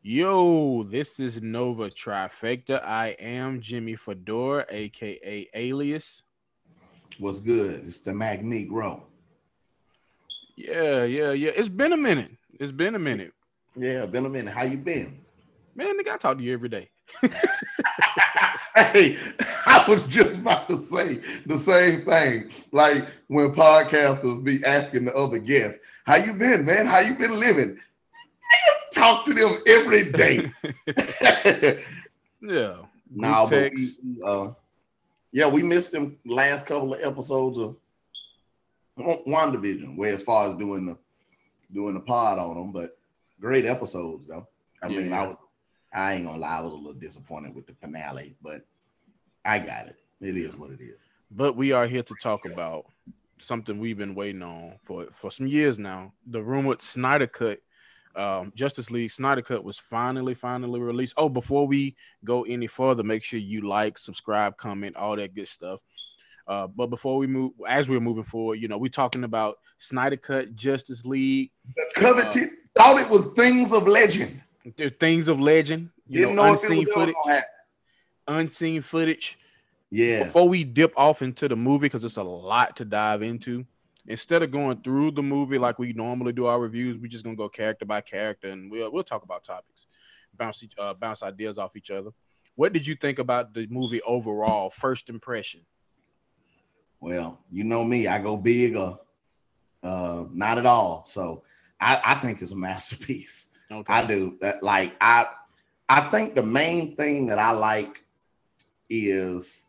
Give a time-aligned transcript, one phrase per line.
[0.00, 2.80] Yo, this is Nova Trifecta.
[2.84, 6.22] I am Jimmy Fedora, aka Alias.
[7.18, 7.82] What's good?
[7.84, 9.02] It's the Mag Negro.
[10.56, 11.50] Yeah, yeah, yeah.
[11.52, 12.30] It's been a minute.
[12.60, 13.32] It's been a minute.
[13.74, 14.54] Yeah, been a minute.
[14.54, 15.18] How you been?
[15.74, 16.90] Man, nigga, I talk to you every day.
[18.76, 19.18] hey,
[19.66, 22.50] I was just about to say the same thing.
[22.70, 26.86] Like when podcasters be asking the other guests, "How you been, man?
[26.86, 27.78] How you been living?"
[28.98, 30.50] Niggas talk to them every day.
[32.40, 32.76] yeah.
[33.10, 34.50] Nah, but we, uh,
[35.32, 37.74] yeah, we missed them last couple of episodes of
[38.98, 40.98] WandaVision, where as far as doing the
[41.72, 42.98] doing the pod on them, but
[43.40, 44.46] great episodes though.
[44.82, 45.36] I yeah, mean, I was
[45.92, 48.60] I ain't gonna lie, I was a little disappointed with the finale, but
[49.42, 49.96] I got it.
[50.20, 51.00] It is what it is.
[51.30, 52.84] But we are here to talk about
[53.38, 56.12] something we've been waiting on for for some years now.
[56.26, 57.60] The rumored Snyder Cut,
[58.18, 61.14] um, Justice League Snyder Cut was finally finally released.
[61.16, 65.48] Oh, before we go any further, make sure you like, subscribe, comment, all that good
[65.48, 65.80] stuff.
[66.46, 70.16] Uh, but before we move, as we're moving forward, you know, we're talking about Snyder
[70.16, 71.50] Cut, Justice League.
[71.76, 74.42] The coveted uh, thought it was things of legend.
[74.76, 75.90] They're things of legend.
[76.06, 77.14] You Didn't know, know unseen footage.
[78.26, 79.38] Unseen footage.
[79.90, 80.24] Yeah.
[80.24, 83.64] Before we dip off into the movie, because it's a lot to dive into.
[84.08, 87.36] Instead of going through the movie like we normally do our reviews, we're just gonna
[87.36, 89.86] go character by character, and we'll we'll talk about topics,
[90.36, 92.10] bounce uh, bounce ideas off each other.
[92.54, 94.70] What did you think about the movie overall?
[94.70, 95.60] First impression.
[97.00, 98.98] Well, you know me, I go big or
[99.82, 101.04] uh, not at all.
[101.06, 101.44] So
[101.78, 103.50] I, I think it's a masterpiece.
[103.70, 103.92] Okay.
[103.92, 104.38] I do.
[104.40, 105.26] That like I
[105.90, 108.02] I think the main thing that I like
[108.88, 109.66] is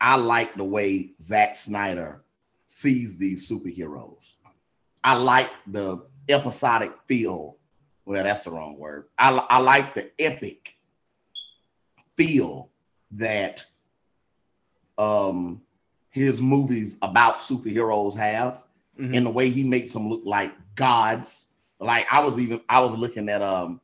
[0.00, 2.24] I like the way Zack Snyder
[2.68, 4.34] sees these superheroes.
[5.02, 7.56] I like the episodic feel.
[8.04, 9.06] Well, that's the wrong word.
[9.18, 10.76] I, I like the epic
[12.16, 12.70] feel
[13.12, 13.64] that
[14.98, 15.62] um
[16.10, 18.64] his movies about superheroes have
[18.98, 19.14] mm-hmm.
[19.14, 21.46] and the way he makes them look like gods.
[21.80, 23.80] Like I was even I was looking at um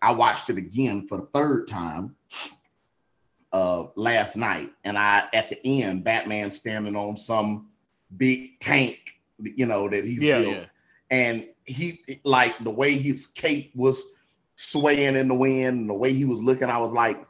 [0.00, 2.14] I watched it again for the third time
[3.52, 7.70] uh last night and I at the end Batman standing on some
[8.16, 8.98] big tank
[9.38, 10.66] you know that he's yeah, built yeah.
[11.10, 14.02] and he like the way his cape was
[14.56, 17.24] swaying in the wind and the way he was looking I was like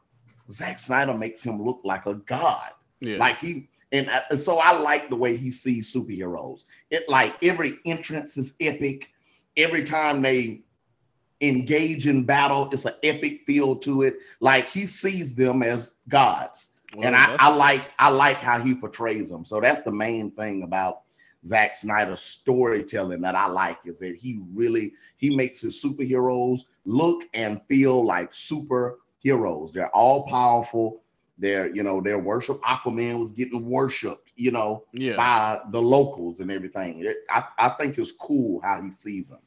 [0.50, 3.17] Zack Snyder makes him look like a god yeah.
[3.17, 6.65] like he and, I, and so I like the way he sees superheroes.
[6.91, 9.11] It like every entrance is epic.
[9.56, 10.62] Every time they
[11.41, 14.16] engage in battle, it's an epic feel to it.
[14.41, 16.71] Like he sees them as gods.
[16.97, 19.44] Well, and I, I like I like how he portrays them.
[19.44, 21.03] So that's the main thing about
[21.44, 27.25] Zack Snyder's storytelling that I like is that he really he makes his superheroes look
[27.34, 29.72] and feel like superheroes.
[29.72, 31.03] They're all powerful
[31.38, 35.16] They're you know their worship aquaman was getting worshiped you know yeah.
[35.16, 39.41] by the locals and everything it, I, I think it's cool how he sees them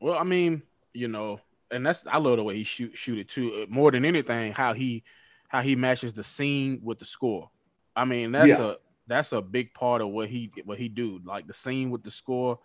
[0.00, 0.62] well i mean
[0.92, 1.40] you know
[1.70, 4.52] and that's i love the way he shoot shoot it too uh, more than anything
[4.52, 5.04] how he
[5.48, 7.50] how he matches the scene with the score
[7.96, 8.62] i mean that's yeah.
[8.62, 8.74] a
[9.06, 12.10] that's a big part of what he what he do like the scene with the
[12.10, 12.58] score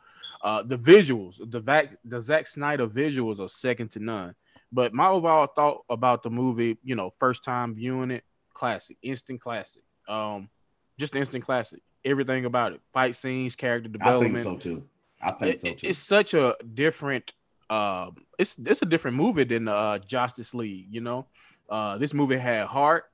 [0.44, 4.36] uh the visuals the vac the Zack Snyder visuals are second to none
[4.72, 8.24] but my overall thought about the movie you know first time viewing it
[8.54, 9.84] classic, instant classic.
[10.08, 10.50] Um,
[10.98, 11.82] just instant classic.
[12.06, 14.36] Everything about it, fight scenes, character development.
[14.38, 14.84] I think so too.
[15.22, 15.88] I think it, so too.
[15.88, 17.34] It's such a different.
[17.70, 20.88] Uh, it's it's a different movie than uh, Justice League.
[20.92, 21.28] You know,
[21.70, 23.06] uh, this movie had heart.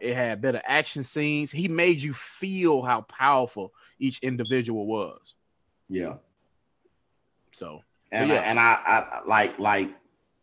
[0.00, 1.50] It had better action scenes.
[1.50, 5.34] He made you feel how powerful each individual was.
[5.88, 6.14] Yeah.
[7.52, 8.36] So and yeah.
[8.36, 9.90] I, and I, I like like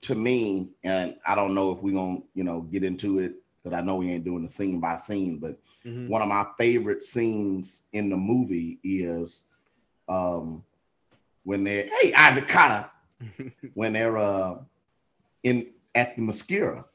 [0.02, 3.78] to me, and I don't know if we're gonna you know get into it because
[3.78, 6.08] I know we ain't doing the scene by scene, but mm-hmm.
[6.08, 9.46] one of my favorite scenes in the movie is
[10.08, 10.64] um
[11.44, 12.90] when they're hey Isaac Carter
[13.74, 14.56] when they're uh
[15.44, 16.85] in at the Themyscira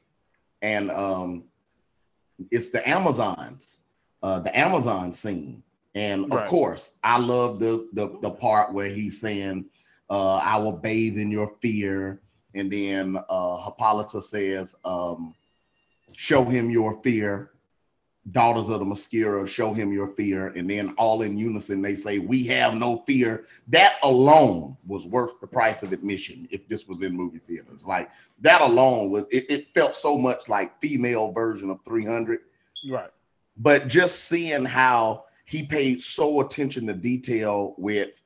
[0.65, 1.29] and um
[2.51, 3.63] it's the Amazons,
[4.25, 5.63] uh the Amazon scene.
[5.93, 6.49] And of right.
[6.49, 9.57] course, I love the, the the part where he's saying,
[10.09, 12.21] uh, I will bathe in your fear.
[12.57, 15.35] And then uh Hippolyta says, um,
[16.15, 17.51] show him your fear.
[18.31, 20.47] Daughters of the Themyscira, show him your fear.
[20.47, 23.45] And then all in unison, they say, We have no fear.
[23.67, 27.81] That alone was worth the price of admission if this was in movie theaters.
[27.85, 28.09] Like
[28.41, 32.39] that alone was, it, it felt so much like female version of 300.
[32.89, 33.11] Right.
[33.57, 38.23] But just seeing how he paid so attention to detail with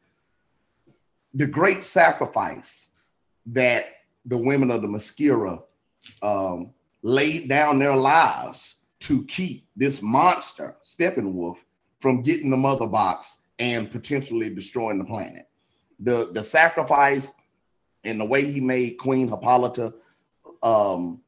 [1.34, 2.90] the great sacrifice
[3.48, 3.88] that
[4.26, 5.62] the women of the Themyscira
[6.22, 11.58] um, laid down their lives to keep this monster, Steppenwolf,
[12.00, 15.48] from getting the mother box and potentially destroying the planet.
[16.00, 17.34] The the sacrifice
[18.04, 19.94] and the way he made Queen Hippolyta
[20.64, 21.22] um,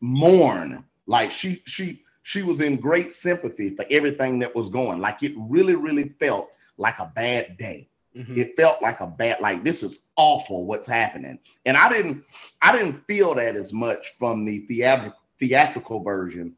[0.00, 5.00] mourn, like she she she was in great sympathy for everything that was going.
[5.00, 7.88] Like it really really felt like a bad day.
[8.16, 8.38] Mm-hmm.
[8.38, 11.38] It felt like a bad like this is awful what's happening.
[11.64, 12.24] And I didn't
[12.60, 16.54] I didn't feel that as much from the theatrical theatrical version,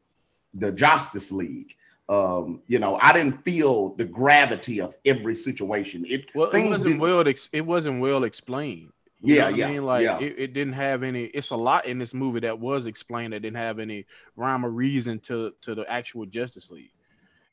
[0.53, 1.75] the Justice League.
[2.09, 6.05] Um, you know, I didn't feel the gravity of every situation.
[6.07, 8.91] It well, it wasn't well it wasn't well explained.
[9.21, 9.67] You yeah, yeah.
[9.67, 10.19] I mean, like yeah.
[10.19, 11.23] It, it, didn't have any.
[11.23, 14.05] It's a lot in this movie that was explained that didn't have any
[14.35, 16.91] rhyme or reason to to the actual Justice League.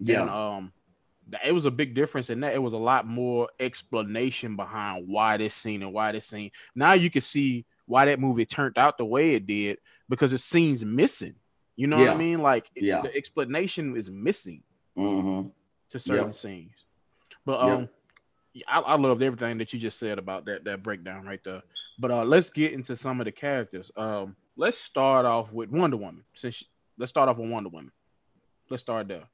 [0.01, 0.23] Yeah.
[0.23, 0.73] And, um,
[1.45, 2.55] it was a big difference in that.
[2.55, 6.51] It was a lot more explanation behind why this scene and why this scene.
[6.75, 10.39] Now you can see why that movie turned out the way it did because the
[10.39, 11.37] scene's missing.
[11.77, 12.09] You know yeah.
[12.09, 12.41] what I mean?
[12.41, 13.01] Like yeah.
[13.01, 14.63] the explanation is missing
[14.97, 15.49] mm-hmm.
[15.91, 16.35] to certain yep.
[16.35, 16.73] scenes.
[17.45, 17.89] But um,
[18.53, 18.65] yep.
[18.69, 21.63] I, I loved everything that you just said about that that breakdown right there.
[21.99, 23.91] But uh, let's get into some of the characters.
[23.97, 26.25] Um, let's start off with Wonder Woman.
[26.35, 26.67] Since she,
[26.99, 27.93] let's start off with Wonder Woman.
[28.69, 29.25] Let's start there.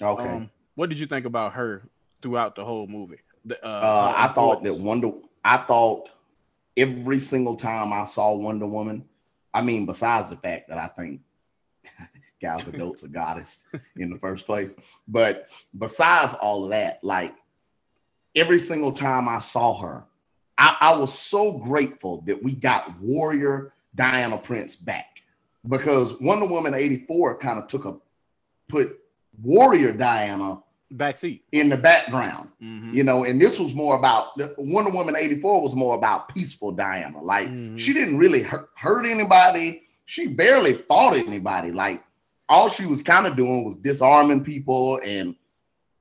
[0.00, 0.22] Okay.
[0.22, 1.82] Um, what did you think about her
[2.22, 3.20] throughout the whole movie?
[3.44, 5.12] The, uh, uh, I thought that Wonder.
[5.44, 6.08] I thought
[6.76, 9.04] every single time I saw Wonder Woman.
[9.52, 11.20] I mean, besides the fact that I think
[12.40, 13.58] Gal Gadot's a goddess
[13.96, 15.46] in the first place, but
[15.78, 17.34] besides all of that, like
[18.34, 20.04] every single time I saw her,
[20.56, 25.22] I, I was so grateful that we got Warrior Diana Prince back
[25.68, 27.96] because Wonder Woman 84 kind of took a
[28.68, 28.98] put
[29.42, 30.62] Warrior Diana
[30.92, 32.94] backseat in the background, mm-hmm.
[32.94, 34.28] you know, and this was more about
[34.58, 37.22] Wonder Woman 84 was more about peaceful Diana.
[37.22, 37.76] Like mm-hmm.
[37.76, 41.70] she didn't really hurt, hurt anybody, she barely fought anybody.
[41.70, 42.02] Like
[42.48, 45.36] all she was kind of doing was disarming people and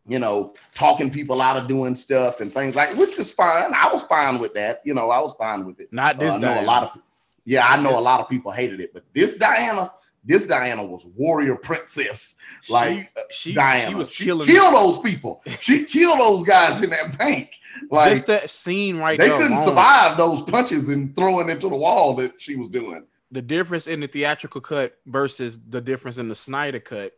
[0.07, 3.71] you know, talking people out of doing stuff and things like, which is fine.
[3.75, 4.81] I was fine with that.
[4.83, 5.93] You know, I was fine with it.
[5.93, 6.33] Not this.
[6.33, 7.01] Uh, I know a lot of,
[7.45, 9.91] yeah, I know a lot of people hated it, but this Diana,
[10.25, 12.37] this Diana was warrior princess.
[12.67, 15.43] Like she, she Diana, she was she killing killed those people.
[15.59, 17.53] She killed those guys in that bank.
[17.91, 19.29] Like just that scene right there.
[19.29, 19.67] They couldn't alone.
[19.67, 23.05] survive those punches and throwing into the wall that she was doing.
[23.31, 27.13] The difference in the theatrical cut versus the difference in the Snyder cut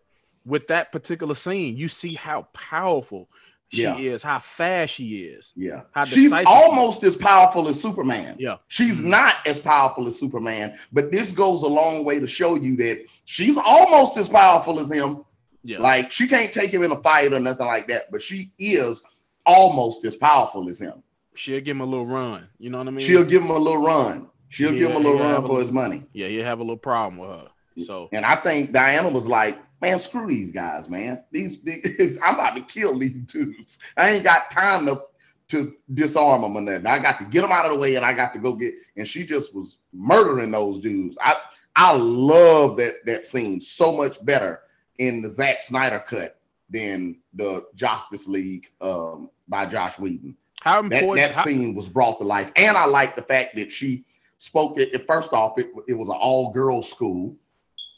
[0.45, 3.29] with that particular scene, you see how powerful
[3.69, 3.97] she yeah.
[3.97, 5.53] is, how fast she is.
[5.55, 5.83] Yeah.
[6.05, 8.35] She's almost as powerful as Superman.
[8.37, 8.57] Yeah.
[8.67, 9.11] She's mm-hmm.
[9.11, 13.05] not as powerful as Superman, but this goes a long way to show you that
[13.25, 15.23] she's almost as powerful as him.
[15.63, 15.79] Yeah.
[15.79, 19.03] Like she can't take him in a fight or nothing like that, but she is
[19.45, 21.03] almost as powerful as him.
[21.35, 22.47] She'll give him a little run.
[22.59, 23.05] You know what I mean?
[23.05, 24.27] She'll give him a little run.
[24.51, 26.03] She'll yeah, give him a little run for his money.
[26.11, 27.47] Yeah, he'll have a little problem with her.
[27.85, 31.23] So and I think Diana was like, man, screw these guys, man.
[31.31, 33.79] These, these I'm about to kill these dudes.
[33.95, 35.03] I ain't got time to
[35.47, 38.05] to disarm them and then I got to get them out of the way and
[38.05, 41.17] I got to go get and she just was murdering those dudes.
[41.21, 41.37] I
[41.75, 44.61] I love that that scene so much better
[44.97, 46.39] in the Zack Snyder cut
[46.69, 50.35] than the Justice League um, by Josh Whedon.
[50.61, 53.55] How important that, that how, scene was brought to life, and I like the fact
[53.55, 54.05] that she
[54.41, 55.05] spoke it.
[55.05, 57.35] First off, it, it was an all girls school,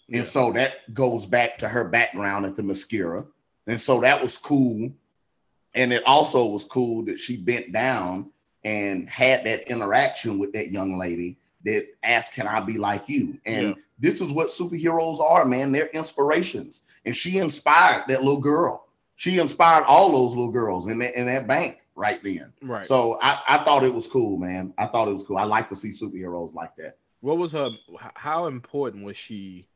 [0.07, 0.19] yeah.
[0.19, 3.25] And so that goes back to her background at the Themyscira
[3.67, 4.91] And so that was cool.
[5.73, 8.29] And it also was cool that she bent down
[8.63, 13.39] and had that interaction with that young lady that asked, Can I be like you?
[13.45, 13.73] And yeah.
[13.97, 15.71] this is what superheroes are, man.
[15.71, 16.83] They're inspirations.
[17.05, 18.87] And she inspired that little girl.
[19.15, 22.53] She inspired all those little girls in that in that bank right then.
[22.61, 22.85] Right.
[22.85, 24.73] So I, I thought it was cool, man.
[24.77, 25.37] I thought it was cool.
[25.37, 26.97] I like to see superheroes like that.
[27.21, 27.69] What was her
[28.15, 29.67] how important was she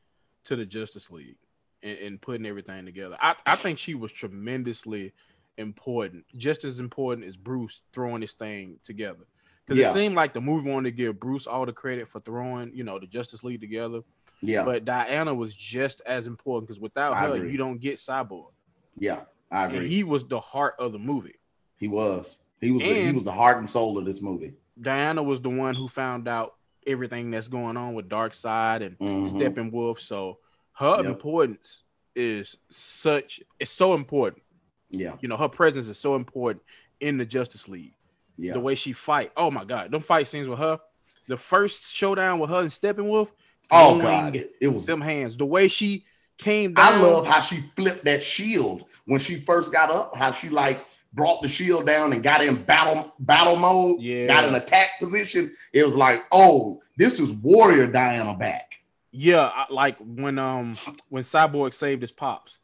[0.46, 1.38] to the Justice League
[1.84, 3.18] and, and putting everything together.
[3.22, 5.14] I, I think she was tremendously
[5.58, 9.26] important, just as important as Bruce throwing this thing together.
[9.66, 9.90] Because yeah.
[9.90, 12.84] it seemed like the movie wanted to give Bruce all the credit for throwing, you
[12.84, 14.02] know, the Justice League together.
[14.42, 14.64] Yeah.
[14.64, 17.52] But Diana was just as important because without I her, agree.
[17.52, 18.52] you don't get Cyborg.
[18.98, 19.22] Yeah,
[19.52, 19.78] I agree.
[19.80, 21.36] And he was the heart of the movie.
[21.78, 22.38] He was.
[22.60, 22.82] He was.
[22.82, 24.54] The, he was the heart and soul of this movie.
[24.80, 26.56] Diana was the one who found out
[26.86, 29.38] everything that's going on with Darkseid and mm-hmm.
[29.38, 30.00] Steppenwolf.
[30.00, 30.40] So
[30.74, 31.06] her yep.
[31.06, 31.84] importance
[32.16, 34.44] is such it's so important.
[34.90, 35.16] Yeah.
[35.20, 36.64] You know, her presence is so important
[37.00, 37.94] in the Justice League.
[38.38, 38.54] Yeah.
[38.54, 39.32] The way she fight.
[39.36, 40.80] Oh my god, them fight scenes with her.
[41.28, 43.30] The first showdown with her and Steppenwolf.
[43.70, 45.36] Oh god, it, it was them hands.
[45.36, 46.06] The way she
[46.38, 46.94] came down.
[46.94, 50.16] I love how she flipped that shield when she first got up.
[50.16, 50.86] How she like
[51.18, 54.28] brought the shield down and got in battle battle mode, yeah.
[54.28, 55.54] got an attack position.
[55.74, 58.76] It was like, oh, this is Warrior Diana back.
[59.12, 60.78] Yeah, I, like when um
[61.10, 62.60] when Cyborg saved his pops,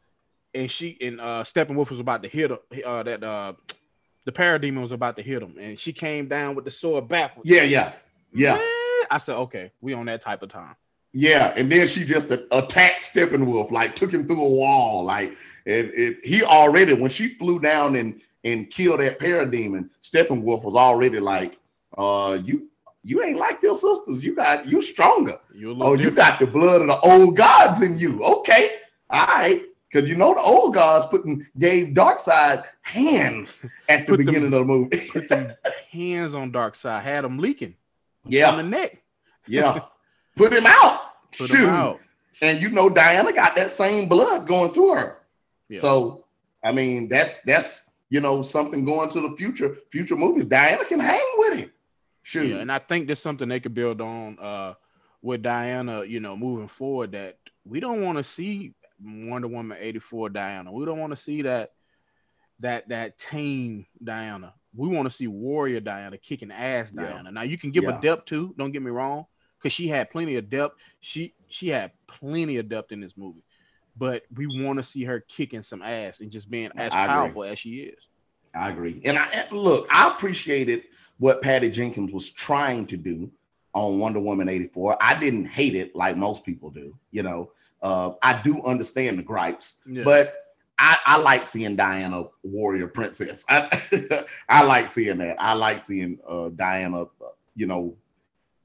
[0.54, 2.58] and she and uh Steppenwolf was about to hit him.
[2.86, 3.52] Uh, that uh
[4.24, 7.50] the parademon was about to hit him, and she came down with the sword backwards.
[7.50, 7.92] Yeah, yeah,
[8.32, 8.54] yeah.
[8.54, 10.76] Man, I said, okay, we on that type of time.
[11.12, 15.90] Yeah, and then she just attacked Steppenwolf, like took him through a wall, like and
[15.90, 21.20] it, he already when she flew down and and kill that parademon, Steppenwolf was already
[21.20, 21.58] like,
[21.96, 22.68] uh, you
[23.02, 24.24] you ain't like your sisters.
[24.24, 25.36] You got you stronger.
[25.54, 26.00] oh, different.
[26.02, 28.22] you got the blood of the old gods in you.
[28.22, 28.70] Okay,
[29.10, 29.62] all right.
[29.90, 34.60] Because you know the old gods putting gave Darkseid hands at the beginning them, of
[34.60, 35.08] the movie.
[35.08, 35.52] put them
[35.92, 37.76] hands on Darkseid, had him leaking.
[38.26, 39.02] Yeah, on the neck.
[39.46, 39.80] yeah,
[40.36, 41.00] put him out.
[41.36, 41.60] Put Shoot.
[41.60, 42.00] him out.
[42.42, 45.18] And you know Diana got that same blood going through her.
[45.68, 45.78] Yeah.
[45.78, 46.24] So
[46.64, 50.44] I mean that's that's you know something going to the future future movies.
[50.44, 51.70] Diana can hang with it.
[52.22, 52.50] Shoot.
[52.50, 54.74] Yeah, and I think there's something they could build on uh
[55.22, 60.28] with Diana, you know, moving forward that we don't want to see Wonder Woman 84
[60.28, 60.70] Diana.
[60.70, 61.72] We don't want to see that
[62.60, 64.54] that that tame Diana.
[64.76, 67.22] We want to see warrior Diana kicking ass Diana.
[67.24, 67.30] Yeah.
[67.30, 67.98] Now you can give yeah.
[67.98, 69.26] a depth too, don't get me wrong,
[69.58, 70.76] because she had plenty of depth.
[71.00, 73.42] She she had plenty of depth in this movie.
[73.96, 77.42] But we want to see her kicking some ass and just being as I powerful
[77.42, 77.52] agree.
[77.52, 78.08] as she is.
[78.54, 79.00] I agree.
[79.04, 80.84] And I look, I appreciated
[81.18, 83.30] what Patty Jenkins was trying to do
[83.72, 84.96] on Wonder Woman 84.
[85.00, 87.50] I didn't hate it like most people do, you know.
[87.82, 90.04] Uh, I do understand the gripes, yeah.
[90.04, 90.32] but
[90.78, 93.44] I, I, like seeing Diana warrior princess.
[93.48, 95.36] I, I like seeing that.
[95.38, 97.06] I like seeing uh, Diana, uh,
[97.54, 97.94] you know,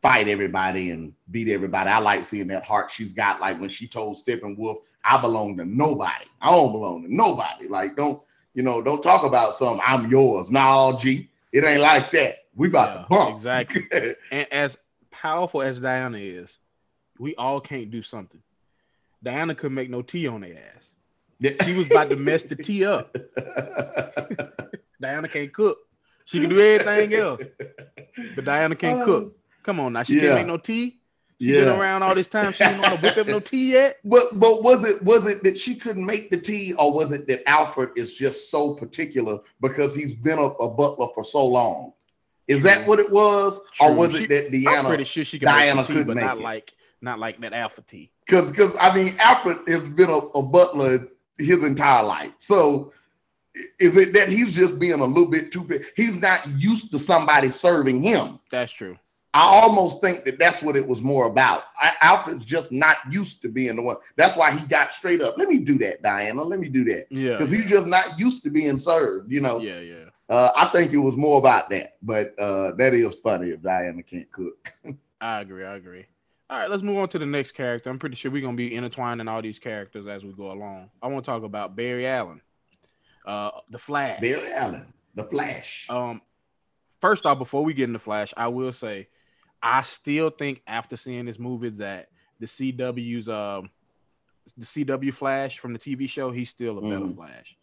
[0.01, 1.89] fight everybody and beat everybody.
[1.89, 3.41] I like seeing that heart she's got.
[3.41, 4.77] Like when she told Steppenwolf,
[5.09, 6.25] "I belong to nobody.
[6.41, 8.21] I don't belong to nobody." Like don't
[8.53, 8.81] you know?
[8.81, 9.79] Don't talk about some.
[9.83, 10.51] I'm yours.
[10.51, 11.29] Nah, G.
[11.51, 12.39] It ain't like that.
[12.55, 13.35] We about yeah, to bump.
[13.35, 13.85] Exactly.
[14.31, 14.77] and as
[15.11, 16.57] powerful as Diana is,
[17.17, 18.41] we all can't do something.
[19.23, 20.95] Diana couldn't make no tea on their ass.
[21.65, 23.15] She was about to mess the tea up.
[25.01, 25.77] Diana can't cook.
[26.25, 27.41] She can do everything else,
[28.35, 29.23] but Diana can't cook.
[29.23, 30.21] Um, Come on now, she yeah.
[30.21, 30.98] can't make no tea.
[31.41, 31.65] She yeah.
[31.65, 32.51] been around all this time.
[32.51, 33.99] She didn't want to whip up no tea yet.
[34.03, 37.27] But but was it was it that she couldn't make the tea, or was it
[37.27, 41.93] that Alfred is just so particular because he's been a, a butler for so long?
[42.47, 42.69] Is True.
[42.69, 43.87] that what it was, True.
[43.87, 44.79] or was she, it that Diana?
[44.79, 46.43] I'm pretty sure she could Diana make tea, but not it.
[46.43, 48.11] like not like that Alfred tea.
[48.25, 52.91] Because because I mean Alfred has been a, a butler his entire life, so
[53.79, 55.85] is it that he's just being a little bit too big?
[55.95, 58.39] He's not used to somebody serving him.
[58.51, 58.97] That's true.
[59.33, 61.63] I almost think that that's what it was more about.
[61.77, 63.97] I, Alfred's just not used to being the one.
[64.15, 65.37] That's why he got straight up.
[65.37, 66.41] Let me do that, Diana.
[66.41, 67.07] Let me do that.
[67.11, 67.33] Yeah.
[67.33, 69.59] Because he's just not used to being served, you know.
[69.59, 70.05] Yeah, yeah.
[70.29, 74.01] Uh, I think it was more about that, but uh, that is funny if Diana
[74.01, 74.73] can't cook.
[75.21, 75.65] I agree.
[75.65, 76.05] I agree.
[76.49, 77.91] All right, let's move on to the next character.
[77.91, 80.89] I'm pretty sure we're gonna be intertwining all these characters as we go along.
[81.01, 82.41] I want to talk about Barry Allen,
[83.25, 84.19] uh, the Flash.
[84.19, 85.85] Barry Allen, the Flash.
[85.89, 86.21] Um,
[87.01, 89.09] first off, before we get into Flash, I will say
[89.61, 93.69] I still think after seeing this movie that the CW's um
[94.57, 97.15] the CW Flash from the TV show, he's still a better mm.
[97.15, 97.57] Flash.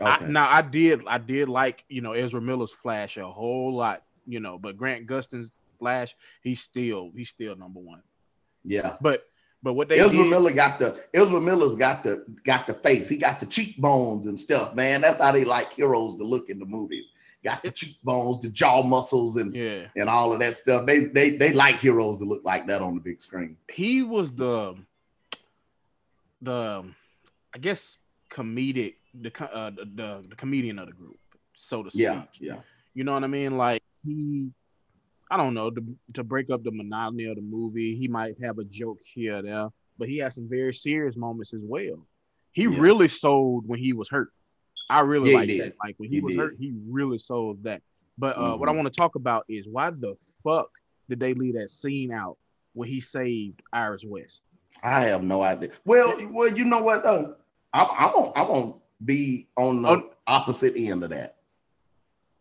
[0.00, 0.24] Okay.
[0.24, 4.02] I, now I did I did like you know Ezra Miller's Flash a whole lot,
[4.26, 8.02] you know, but Grant Gustin's Flash, he's still he's still number one.
[8.64, 9.24] Yeah, but
[9.62, 13.08] but what they Ezra did, Miller got the Ezra Miller's got the got the face,
[13.08, 15.00] he got the cheekbones and stuff, man.
[15.00, 17.10] That's how they like heroes to look in the movies
[17.44, 20.86] got the cheekbones, the jaw muscles, and yeah, and all of that stuff.
[20.86, 23.56] They they they like heroes to look like that on the big screen.
[23.72, 24.76] He was the
[26.42, 26.84] the
[27.54, 27.98] I guess
[28.30, 31.18] comedic the uh, the, the, the comedian of the group,
[31.54, 32.02] so to speak.
[32.02, 32.56] Yeah, yeah.
[32.94, 33.56] You know what I mean?
[33.56, 34.50] Like he,
[35.30, 35.82] I don't know, to,
[36.14, 39.42] to break up the monotony of the movie, he might have a joke here or
[39.42, 42.06] there, but he had some very serious moments as well.
[42.52, 42.78] He yeah.
[42.78, 44.30] really sold when he was hurt.
[44.88, 45.74] I really yeah, like that.
[45.82, 46.40] Like when he, he was did.
[46.40, 47.82] hurt, he really sold that.
[48.18, 48.60] But uh, mm-hmm.
[48.60, 48.82] what I mm-hmm.
[48.82, 50.70] want to talk about is why the fuck
[51.08, 52.38] did they leave that scene out
[52.74, 54.42] where he saved Iris West?
[54.82, 55.70] I have no idea.
[55.84, 57.36] Well, well, you know what though,
[57.72, 60.10] I, I won't, I won't be on the oh.
[60.26, 61.36] opposite end of that.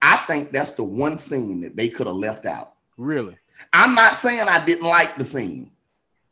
[0.02, 2.74] I think that's the one scene that they could have left out.
[2.98, 3.38] Really?
[3.74, 5.72] I'm not saying I didn't like the scene.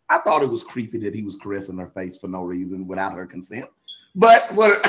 [0.10, 3.13] I thought it was creepy that he was caressing her face for no reason without
[3.13, 3.65] her consent.
[4.15, 4.86] But what,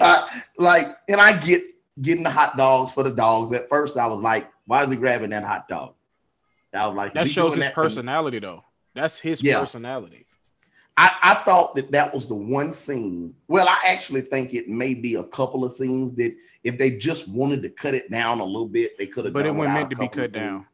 [0.00, 0.26] uh,
[0.58, 1.62] like, and I get
[2.00, 3.52] getting the hot dogs for the dogs.
[3.52, 5.94] At first, I was like, why is he grabbing that hot dog?
[6.72, 8.64] I was like, that shows his that personality, though.
[8.94, 9.60] That's his yeah.
[9.60, 10.26] personality.
[10.96, 13.34] I, I thought that that was the one scene.
[13.48, 17.26] Well, I actually think it may be a couple of scenes that if they just
[17.28, 19.34] wanted to cut it down a little bit, they could have.
[19.34, 20.66] But it wasn't meant to be cut down.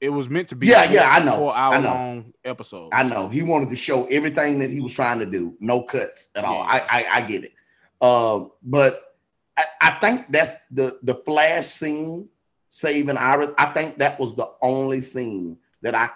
[0.00, 0.66] It was meant to be.
[0.66, 1.36] Yeah, yeah, I know.
[1.36, 1.88] Four hour I know.
[1.88, 2.90] long episode.
[2.92, 3.28] I know.
[3.28, 5.54] He wanted to show everything that he was trying to do.
[5.60, 6.62] No cuts at all.
[6.62, 7.52] I, I, I get it.
[8.00, 9.16] Uh, but
[9.56, 12.28] I, I think that's the the flash scene
[12.70, 13.50] saving Iris.
[13.58, 16.10] I think that was the only scene that I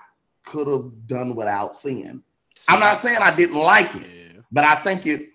[0.45, 2.23] could have done without seeing.
[2.69, 4.41] I'm not saying I didn't like it, yeah.
[4.51, 5.29] but I think it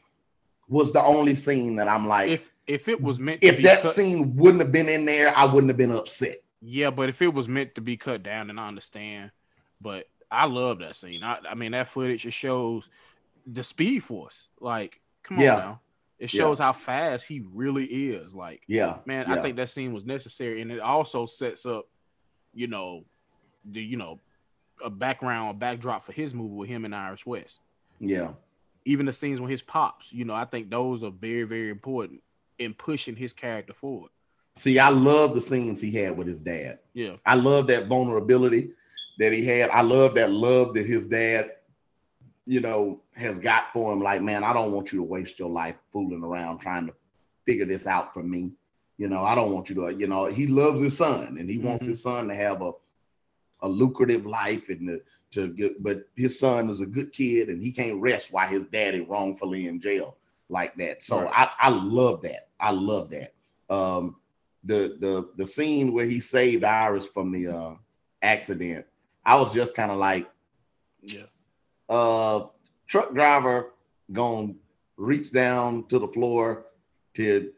[0.67, 2.29] was the only scene that I'm like.
[2.29, 5.45] If if it was meant, if that cut, scene wouldn't have been in there, I
[5.45, 6.41] wouldn't have been upset.
[6.61, 9.31] Yeah, but if it was meant to be cut down, then I understand.
[9.79, 11.23] But I love that scene.
[11.23, 12.89] I, I mean, that footage it shows
[13.47, 14.47] the speed force.
[14.59, 15.55] Like, come on yeah.
[15.55, 15.81] now.
[16.19, 16.65] It shows yeah.
[16.65, 18.33] how fast he really is.
[18.33, 19.35] Like, yeah, man, yeah.
[19.35, 21.87] I think that scene was necessary, and it also sets up,
[22.53, 23.05] you know,
[23.63, 24.19] the you know,
[24.83, 27.59] a background, a backdrop for his movie with him and Iris West.
[28.01, 28.31] Yeah,
[28.83, 32.21] even the scenes with his pops, you know, I think those are very, very important
[32.57, 34.11] in pushing his character forward.
[34.59, 36.79] See, I love the scenes he had with his dad.
[36.93, 38.71] Yeah, I love that vulnerability
[39.19, 39.69] that he had.
[39.69, 41.51] I love that love that his dad
[42.49, 45.51] you know, has got for him like, man, I don't want you to waste your
[45.51, 46.93] life fooling around trying to
[47.45, 48.51] figure this out for me.
[48.97, 51.59] You know, I don't want you to, you know, he loves his son and he
[51.59, 51.67] mm-hmm.
[51.67, 52.71] wants his son to have a
[53.61, 57.61] a lucrative life and to, to get, but his son is a good kid and
[57.61, 61.03] he can't rest while his daddy wrongfully in jail like that.
[61.03, 61.31] So right.
[61.31, 62.47] I, I love that.
[62.59, 63.33] I love that.
[63.69, 64.15] Um,
[64.63, 67.73] the the the scene where he saved Iris from the uh,
[68.21, 68.85] accident,
[69.25, 70.29] I was just kind of like,
[71.01, 71.23] yeah,
[71.87, 72.47] uh,
[72.87, 73.73] truck driver
[74.11, 74.53] gonna
[74.97, 76.65] reach down to the floor
[77.15, 77.51] to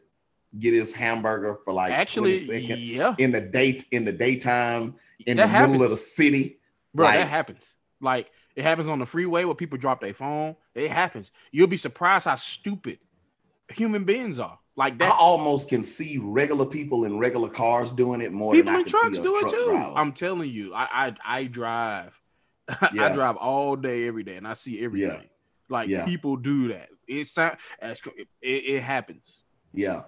[0.59, 3.15] get his hamburger for like actually seconds yeah.
[3.17, 5.71] in the day in the daytime in that the happens.
[5.71, 6.59] middle of the city
[6.93, 7.75] bro like, that happens.
[8.01, 10.55] Like it happens on the freeway where people drop their phone.
[10.75, 11.31] It happens.
[11.51, 12.99] You'll be surprised how stupid
[13.69, 18.21] human beings are like that i almost can see regular people in regular cars doing
[18.21, 19.93] it more than people in trucks do it too driver.
[19.95, 22.13] i'm telling you I, I i drive
[22.93, 23.05] yeah.
[23.05, 25.09] I drive all day, every day, and I see everything.
[25.09, 25.27] Yeah.
[25.69, 26.05] Like yeah.
[26.05, 26.89] people do that.
[27.07, 27.57] It's it,
[28.41, 29.39] it happens.
[29.73, 30.03] Yeah,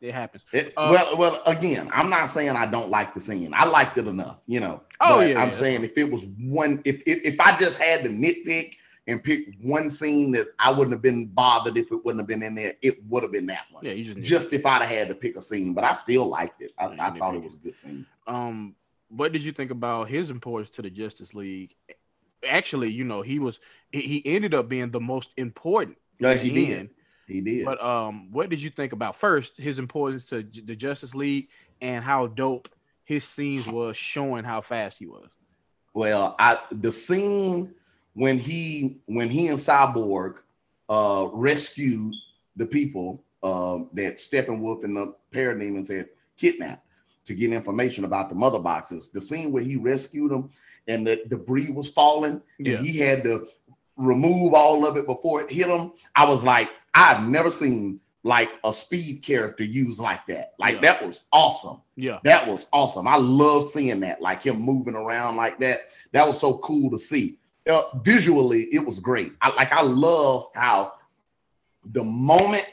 [0.00, 0.44] it happens.
[0.52, 3.52] It, uh, well, well, again, I'm not saying I don't like the scene.
[3.54, 4.82] I liked it enough, you know.
[5.00, 5.40] Oh yeah.
[5.40, 8.74] I'm saying if it was one, if, if if I just had to nitpick
[9.06, 12.42] and pick one scene that I wouldn't have been bothered if it wouldn't have been
[12.42, 13.84] in there, it would have been that one.
[13.84, 16.26] Yeah, you just just if I'd have had to pick a scene, but I still
[16.26, 16.72] liked it.
[16.78, 18.06] I, I thought it was a good scene.
[18.26, 18.74] Um,
[19.08, 21.74] what did you think about his importance to the Justice League?
[22.46, 23.60] Actually, you know, he was
[23.92, 25.98] he ended up being the most important.
[26.18, 26.78] Yeah, he did.
[26.78, 26.90] End.
[27.28, 27.64] He did.
[27.64, 31.48] But um, what did you think about first his importance to the Justice League
[31.80, 32.68] and how dope
[33.04, 35.28] his scenes was showing how fast he was?
[35.94, 37.74] Well, I the scene
[38.16, 40.38] when he when he and Cyborg
[40.88, 42.14] uh rescued
[42.56, 46.84] the people um that Steppenwolf and the Parademons had kidnapped
[47.26, 49.10] to get information about the mother boxes.
[49.10, 50.50] The scene where he rescued them
[50.88, 52.76] and the debris was falling yeah.
[52.76, 53.46] and he had to
[53.96, 55.92] remove all of it before it hit him.
[56.14, 60.54] I was like, I've never seen like a speed character used like that.
[60.58, 60.80] Like yeah.
[60.80, 61.80] that was awesome.
[61.96, 62.20] Yeah.
[62.24, 63.06] That was awesome.
[63.06, 65.80] I love seeing that, like him moving around like that.
[66.12, 67.38] That was so cool to see.
[67.66, 69.32] Uh, visually, it was great.
[69.42, 70.94] I like I love how
[71.92, 72.66] the moment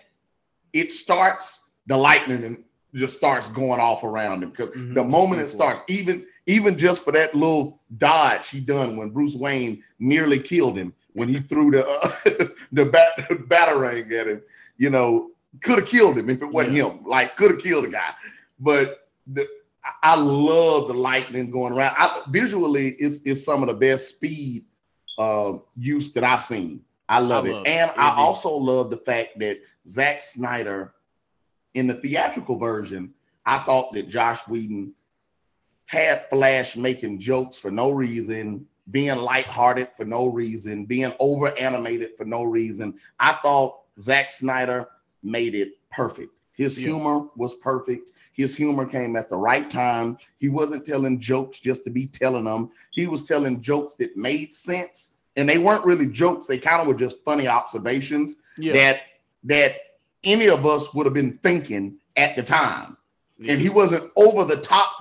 [0.71, 4.93] it starts, the lightning just starts going off around him because mm-hmm.
[4.93, 9.35] the moment it starts, even even just for that little dodge he done when Bruce
[9.35, 12.11] Wayne nearly killed him when he threw the uh,
[12.71, 14.41] the bat, batarang at him,
[14.77, 16.89] you know, could have killed him if it wasn't yeah.
[16.89, 17.03] him.
[17.05, 18.13] Like could have killed the guy,
[18.59, 19.47] but the,
[20.01, 21.95] I love the lightning going around.
[21.97, 24.65] I, visually, it's, it's some of the best speed
[25.17, 26.81] uh, use that I've seen.
[27.09, 27.97] I love I it, love and it.
[27.97, 30.93] I also love the fact that Zack Snyder
[31.73, 33.13] in the theatrical version,
[33.45, 34.93] I thought that Josh Whedon
[35.85, 42.11] had Flash making jokes for no reason, being lighthearted for no reason, being over animated
[42.17, 42.95] for no reason.
[43.19, 44.87] I thought Zack Snyder
[45.21, 46.31] made it perfect.
[46.53, 46.87] His yeah.
[46.87, 48.11] humor was perfect.
[48.33, 50.17] His humor came at the right time.
[50.39, 52.71] He wasn't telling jokes just to be telling them.
[52.91, 55.11] He was telling jokes that made sense.
[55.35, 56.47] And they weren't really jokes.
[56.47, 58.73] They kind of were just funny observations yeah.
[58.73, 59.01] that
[59.45, 59.75] that
[60.23, 62.97] any of us would have been thinking at the time.
[63.37, 63.53] Yeah.
[63.53, 64.91] And he wasn't over the top,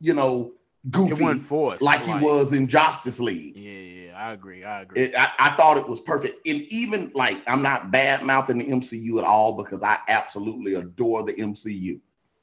[0.00, 0.52] you know,
[0.90, 3.56] goofy forced, like, like he was in Justice League.
[3.56, 4.64] Yeah, yeah, I agree.
[4.64, 5.02] I agree.
[5.04, 6.46] It, I, I, thought it was perfect.
[6.46, 11.22] And even like I'm not bad mouthing the MCU at all because I absolutely adore
[11.22, 12.00] the MCU.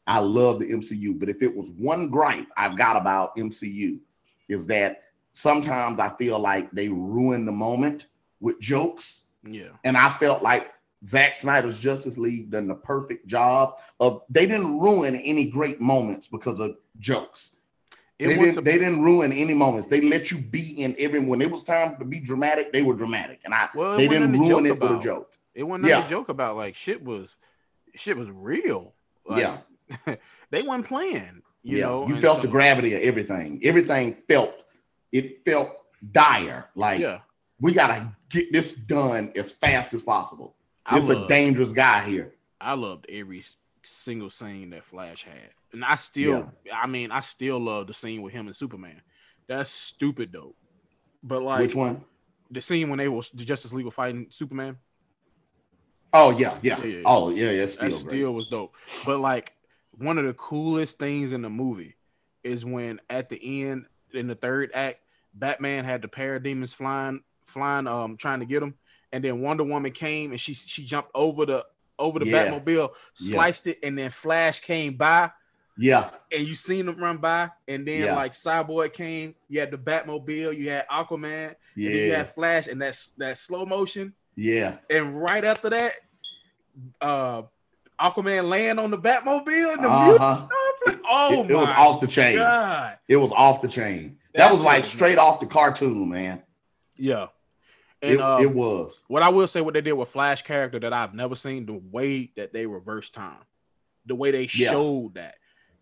[0.07, 1.19] I love the MCU.
[1.19, 3.99] But if it was one gripe I've got about MCU,
[4.47, 8.07] is that sometimes I feel like they ruin the moment
[8.39, 9.23] with jokes.
[9.45, 9.69] Yeah.
[9.83, 10.71] And I felt like
[11.05, 16.27] Zack Snyder's Justice League done the perfect job of they didn't ruin any great moments
[16.27, 17.53] because of jokes.
[18.19, 18.57] It they didn't.
[18.57, 19.87] A, they didn't ruin any moments.
[19.87, 21.19] They let you be in every.
[21.19, 23.69] When it was time to be dramatic, they were dramatic, and I.
[23.75, 24.91] Well, they didn't ruin it about.
[24.91, 25.31] with a joke.
[25.53, 26.05] It wasn't yeah.
[26.05, 27.35] a joke about like shit was,
[27.93, 28.93] shit was real.
[29.23, 29.57] Like, yeah,
[30.49, 31.41] they weren't playing.
[31.63, 31.83] You yeah.
[31.83, 33.59] know, you felt so, the gravity of everything.
[33.63, 34.53] Everything felt.
[35.11, 35.69] It felt
[36.11, 36.69] dire.
[36.75, 37.19] Like yeah.
[37.59, 40.55] we gotta get this done as fast as possible.
[40.91, 42.33] It's a dangerous guy here.
[42.61, 43.43] I loved every
[43.83, 45.51] single scene that Flash had.
[45.73, 46.79] And I still, yeah.
[46.81, 49.01] I mean, I still love the scene with him and Superman.
[49.47, 50.55] That's stupid dope.
[51.23, 52.03] But like, which one?
[52.51, 54.77] The scene when they was the Justice League were fighting Superman.
[56.13, 56.79] Oh yeah, yeah.
[56.79, 57.01] yeah, yeah.
[57.05, 57.65] Oh yeah, yeah.
[57.65, 58.73] Still that still was dope.
[59.05, 59.53] But like,
[59.97, 61.95] one of the coolest things in the movie
[62.43, 64.99] is when at the end in the third act,
[65.33, 68.75] Batman had the parademons flying, flying, um, trying to get him,
[69.11, 71.65] and then Wonder Woman came and she she jumped over the
[71.99, 72.47] over the yeah.
[72.47, 73.71] Batmobile, sliced yeah.
[73.73, 75.31] it, and then Flash came by.
[75.79, 76.09] Yeah.
[76.31, 78.15] And you seen them run by, and then yeah.
[78.15, 82.81] like Cyborg came, you had the Batmobile, you had Aquaman, yeah, you had Flash, and
[82.81, 84.13] that's that slow motion.
[84.35, 84.77] Yeah.
[84.89, 85.93] And right after that,
[87.01, 87.43] uh
[87.99, 90.47] Aquaman land on the Batmobile and the uh-huh.
[90.85, 91.01] music.
[91.09, 92.37] Oh it, it was off the chain.
[92.37, 92.97] God.
[93.07, 94.17] It was off the chain.
[94.33, 96.43] That's that was like straight off the cartoon, man.
[96.95, 97.27] Yeah.
[98.01, 99.01] And it, um, it, was.
[99.07, 101.73] What I will say, what they did with Flash character that I've never seen, the
[101.73, 103.39] way that they reverse time,
[104.05, 104.71] the way they yeah.
[104.71, 105.35] showed that,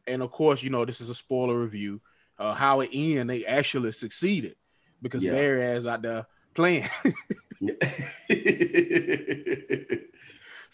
[0.07, 1.99] and of course, you know this is a spoiler review.
[2.37, 4.55] Uh, how it end, they actually succeeded
[5.01, 5.31] because yeah.
[5.31, 6.87] Barry is out there playing.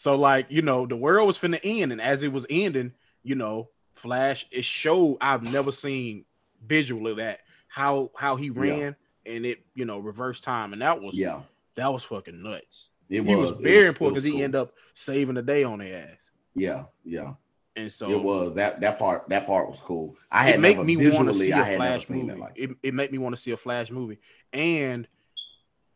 [0.02, 3.36] so, like you know, the world was finna end, and as it was ending, you
[3.36, 6.26] know, Flash it showed I've never seen
[6.66, 8.80] visually that how how he ran.
[8.80, 8.92] Yeah
[9.26, 11.42] and it you know reverse time, and that was yeah
[11.76, 12.90] that was fucking nuts.
[13.10, 16.10] It was, was very was, important because he ended up saving the day on their
[16.10, 16.18] ass.
[16.56, 17.34] Yeah, yeah.
[17.76, 20.16] And so it was that that part that part was cool.
[20.32, 22.34] I had make me want to see a Flash movie.
[22.34, 24.20] Like it, it made me want to see a Flash movie
[24.52, 25.08] and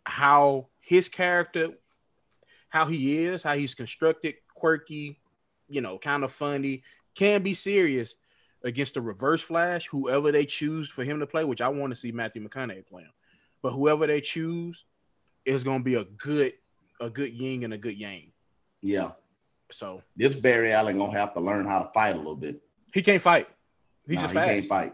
[0.05, 1.71] how his character,
[2.75, 5.17] how he is, how he's constructed, quirky,
[5.69, 6.83] you know, kind of funny,
[7.15, 8.15] can be serious,
[8.65, 11.95] against the reverse flash, whoever they choose for him to play, which I want to
[11.95, 13.13] see Matthew McConaughey playing.
[13.61, 14.83] But whoever they choose
[15.45, 16.53] is gonna be a good
[16.99, 18.31] a good yin and a good yang.
[18.81, 19.11] Yeah.
[19.71, 22.61] So this Barry Allen gonna have to learn how to fight a little bit.
[22.93, 23.47] He can't fight.
[24.07, 24.49] He nah, just he fast.
[24.49, 24.93] can't fight.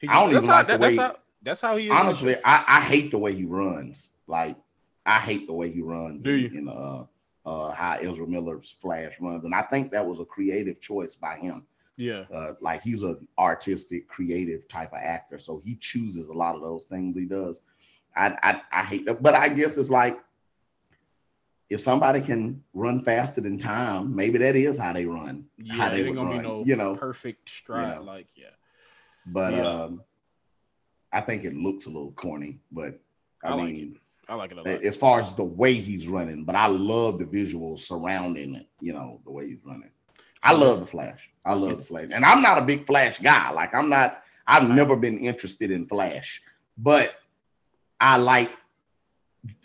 [0.00, 0.96] Just, I don't even like how, the way.
[0.96, 1.92] That's how, that's how he is.
[1.92, 4.10] Honestly, I, I hate the way he runs.
[4.26, 4.56] Like
[5.04, 6.24] I hate the way he runs.
[6.24, 6.58] Do you?
[6.58, 7.04] In uh,
[7.50, 11.36] uh, how Ezra Miller's Flash runs, and I think that was a creative choice by
[11.36, 11.66] him.
[11.96, 12.24] Yeah.
[12.32, 15.38] Uh, like he's an artistic, creative type of actor.
[15.38, 17.60] So he chooses a lot of those things he does.
[18.16, 19.22] I, I, I hate that.
[19.22, 20.18] But I guess it's like
[21.68, 25.44] if somebody can run faster than time, maybe that is how they run.
[25.58, 26.42] Yeah, how they would run.
[26.42, 27.88] No you know, perfect stride.
[27.88, 28.02] You know.
[28.02, 28.46] Like, yeah.
[29.26, 29.66] But yeah.
[29.66, 30.02] um
[31.12, 33.00] I think it looks a little corny, but
[33.42, 34.84] I, I mean like I like it a lot.
[34.84, 38.92] As far as the way he's running, but I love the visuals surrounding it, you
[38.92, 39.90] know, the way he's running.
[40.40, 41.28] I love the Flash.
[41.44, 43.50] I love the Flash, and I'm not a big Flash guy.
[43.50, 44.22] Like I'm not.
[44.46, 46.42] I've never been interested in Flash,
[46.78, 47.14] but
[48.00, 48.50] I like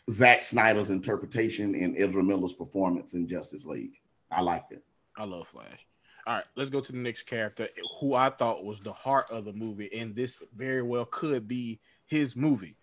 [0.09, 3.99] Zack Snyder's interpretation and Ezra Miller's performance in Justice League.
[4.31, 4.83] I liked it.
[5.15, 5.85] I love Flash.
[6.27, 9.45] All right, let's go to the next character who I thought was the heart of
[9.45, 12.75] the movie, and this very well could be his movie.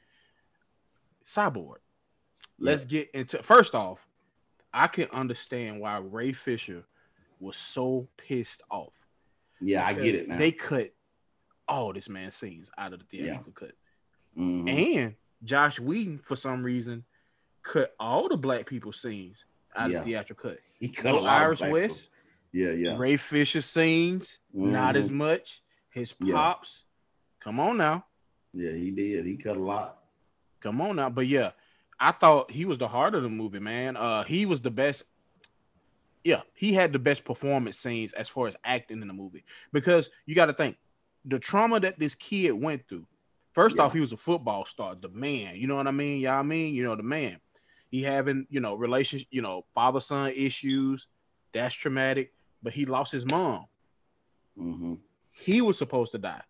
[1.26, 1.76] Cyborg.
[2.58, 3.00] Let's yeah.
[3.00, 4.06] get into first off,
[4.72, 6.84] I can understand why Ray Fisher
[7.40, 8.94] was so pissed off.
[9.60, 10.38] Yeah, I get it now.
[10.38, 10.92] They cut
[11.68, 13.66] all this man's scenes out of the theatrical yeah.
[13.66, 13.76] cut.
[14.38, 14.68] Mm-hmm.
[14.68, 17.04] And Josh Whedon, for some reason,
[17.62, 19.44] cut all the black people scenes
[19.76, 19.98] out yeah.
[19.98, 20.58] of the theatrical cut.
[20.78, 22.08] He cut no Iris West.
[22.52, 22.66] People.
[22.66, 22.98] Yeah, yeah.
[22.98, 24.72] Ray Fisher scenes, mm-hmm.
[24.72, 25.62] not as much.
[25.90, 26.84] His pops.
[26.84, 27.44] Yeah.
[27.44, 28.04] Come on now.
[28.54, 29.26] Yeah, he did.
[29.26, 30.01] He cut a lot.
[30.62, 31.10] Come on now.
[31.10, 31.50] But yeah,
[31.98, 33.96] I thought he was the heart of the movie, man.
[33.96, 35.04] Uh, he was the best
[36.24, 40.10] yeah, he had the best performance scenes as far as acting in the movie because
[40.26, 40.76] you got to think
[41.24, 43.06] the trauma that this kid went through.
[43.52, 43.82] First yeah.
[43.82, 45.56] off, he was a football star, the man.
[45.56, 46.18] You know what I mean?
[46.20, 47.38] Yeah, I mean, you know, the man.
[47.90, 51.06] He having, you know, relationship, you know, father son issues.
[51.52, 52.32] That's traumatic.
[52.62, 53.66] But he lost his mom.
[54.58, 54.94] Mm-hmm.
[55.30, 56.42] He was supposed to die.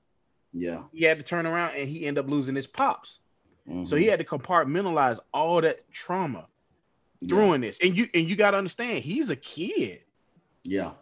[0.53, 0.83] Yeah.
[0.93, 3.19] He had to turn around and he ended up losing his pops.
[3.69, 3.85] Mm-hmm.
[3.85, 6.47] So he had to compartmentalize all that trauma
[7.23, 7.57] yeah.
[7.59, 7.79] this.
[7.83, 10.01] And you and you gotta understand, he's a kid.
[10.65, 10.93] Yeah.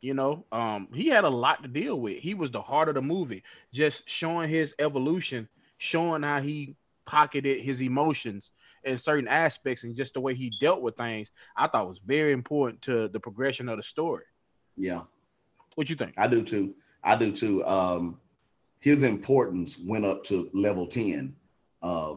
[0.00, 2.18] You know, um, he had a lot to deal with.
[2.18, 3.42] He was the heart of the movie,
[3.72, 10.14] just showing his evolution, showing how he pocketed his emotions in certain aspects and just
[10.14, 11.32] the way he dealt with things.
[11.54, 14.24] I thought was very important to the progression of the story.
[14.76, 15.02] Yeah.
[15.74, 16.14] What you think?
[16.16, 16.74] I do too.
[17.04, 17.64] I do too.
[17.66, 18.18] Um,
[18.78, 21.34] his importance went up to level 10.
[21.82, 22.14] Uh,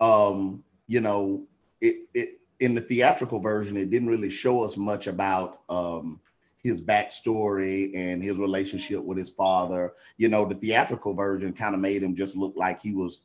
[0.00, 1.44] um, you know,
[1.80, 6.20] it, it in the theatrical version, it didn't really show us much about um,
[6.62, 9.92] his backstory and his relationship with his father.
[10.16, 13.20] You know, the theatrical version kind of made him just look like he was,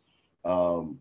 [0.45, 0.99] um,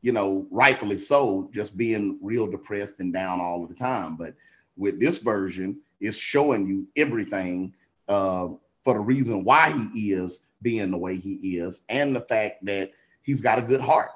[0.00, 4.16] you know, rightfully so, just being real depressed and down all the time.
[4.16, 4.34] But
[4.76, 7.74] with this version, it's showing you everything
[8.08, 8.48] uh,
[8.84, 12.92] for the reason why he is being the way he is, and the fact that
[13.22, 14.10] he's got a good heart.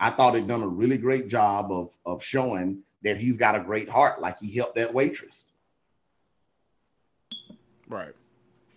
[0.00, 3.60] I thought it done a really great job of of showing that he's got a
[3.60, 5.46] great heart, like he helped that waitress.
[7.88, 8.14] Right.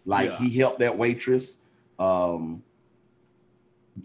[0.06, 0.38] Like yeah.
[0.38, 1.58] he helped that waitress
[2.00, 2.64] um,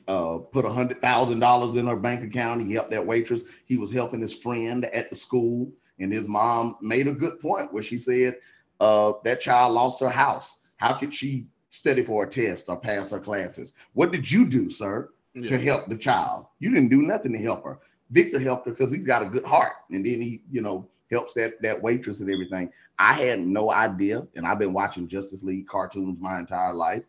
[0.09, 2.67] uh, put a hundred thousand dollars in her bank account.
[2.67, 3.45] He helped that waitress.
[3.65, 7.73] He was helping his friend at the school, and his mom made a good point
[7.73, 8.37] where she said
[8.81, 10.59] uh, that child lost her house.
[10.77, 13.75] How could she study for a test or pass her classes?
[13.93, 15.47] What did you do, sir, yeah.
[15.47, 16.47] to help the child?
[16.59, 17.79] You didn't do nothing to help her.
[18.11, 21.35] Victor helped her because he's got a good heart, and then he, you know, helps
[21.35, 22.71] that that waitress and everything.
[22.99, 27.03] I had no idea, and I've been watching Justice League cartoons my entire life.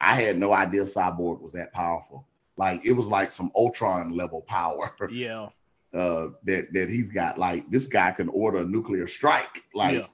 [0.00, 2.26] I had no idea Cyborg was that powerful.
[2.56, 4.94] Like it was like some Ultron level power.
[5.10, 5.48] Yeah.
[5.94, 7.36] Uh, that that he's got.
[7.36, 9.62] Like this guy can order a nuclear strike.
[9.74, 10.06] Like yeah.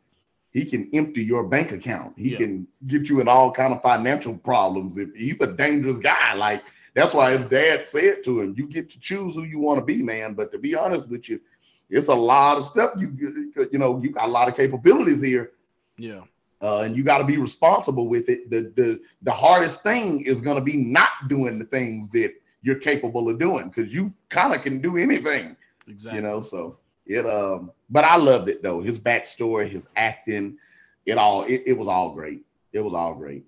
[0.58, 2.14] He can empty your bank account.
[2.18, 2.38] He yeah.
[2.38, 4.98] can get you in all kind of financial problems.
[4.98, 6.62] If he's a dangerous guy, like
[6.94, 9.84] that's why his dad said to him, "You get to choose who you want to
[9.84, 11.40] be, man." But to be honest with you,
[11.88, 12.94] it's a lot of stuff.
[12.98, 15.52] You you know you got a lot of capabilities here.
[15.96, 16.22] Yeah.
[16.60, 18.50] Uh, and you got to be responsible with it.
[18.50, 22.80] The the the hardest thing is going to be not doing the things that you're
[22.80, 25.56] capable of doing because you kind of can do anything.
[25.86, 26.18] Exactly.
[26.18, 28.80] You know, so it um, but I loved it though.
[28.80, 30.58] His backstory, his acting,
[31.06, 32.44] it all it, it was all great.
[32.72, 33.44] It was all great.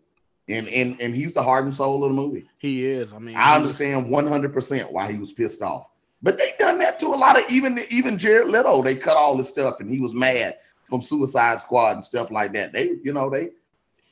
[0.48, 2.48] And and and he's the heart and soul of the movie.
[2.58, 3.12] He is.
[3.12, 5.86] I mean, I understand 100% why he was pissed off.
[6.22, 8.82] But they done that to a lot of even even Jared Leto.
[8.82, 10.56] They cut all this stuff, and he was mad
[10.88, 12.72] from Suicide Squad and stuff like that.
[12.72, 13.50] They, you know, they.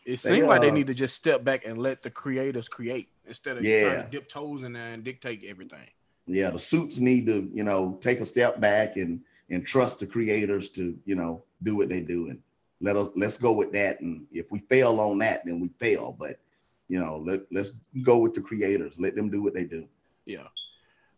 [0.04, 2.68] It seems uh, like they uh, need to just step back and let the creators
[2.68, 3.84] create instead of yeah.
[3.84, 5.86] trying to dip toes in there and dictate everything.
[6.26, 10.06] Yeah, the suits need to, you know, take a step back and and trust the
[10.06, 12.40] creators to, you know, do what they do and
[12.80, 14.00] let us let's go with that.
[14.00, 16.16] And if we fail on that, then we fail.
[16.18, 16.38] But
[16.88, 18.94] you know, let let's go with the creators.
[18.98, 19.86] Let them do what they do.
[20.24, 20.46] Yeah.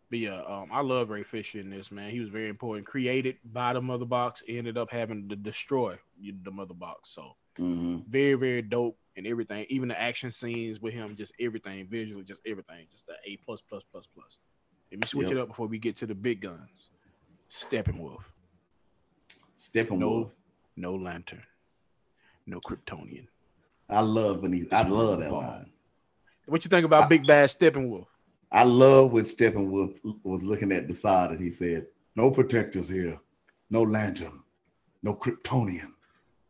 [0.09, 2.11] But yeah, um, I love Ray Fisher in this man.
[2.11, 2.85] He was very important.
[2.85, 7.11] Created by the mother box, ended up having to destroy the mother box.
[7.11, 7.99] So mm-hmm.
[8.09, 9.65] very, very dope and everything.
[9.69, 13.61] Even the action scenes with him, just everything visually, just everything, just the A plus
[13.61, 14.37] plus plus plus.
[14.91, 15.37] Let me switch yep.
[15.37, 16.89] it up before we get to the big guns.
[17.51, 18.23] Steppenwolf.
[19.59, 19.99] Steppenwolf.
[19.99, 20.31] No,
[20.77, 21.43] no lantern.
[22.45, 23.27] No Kryptonian.
[23.89, 24.71] I love when he.
[24.71, 25.69] I love that line.
[26.45, 28.07] What you think about I, Big Bad Steppenwolf?
[28.51, 33.19] I love when Steppenwolf was looking at the side and he said, No protectors here,
[33.69, 34.41] no lantern,
[35.03, 35.91] no Kryptonian.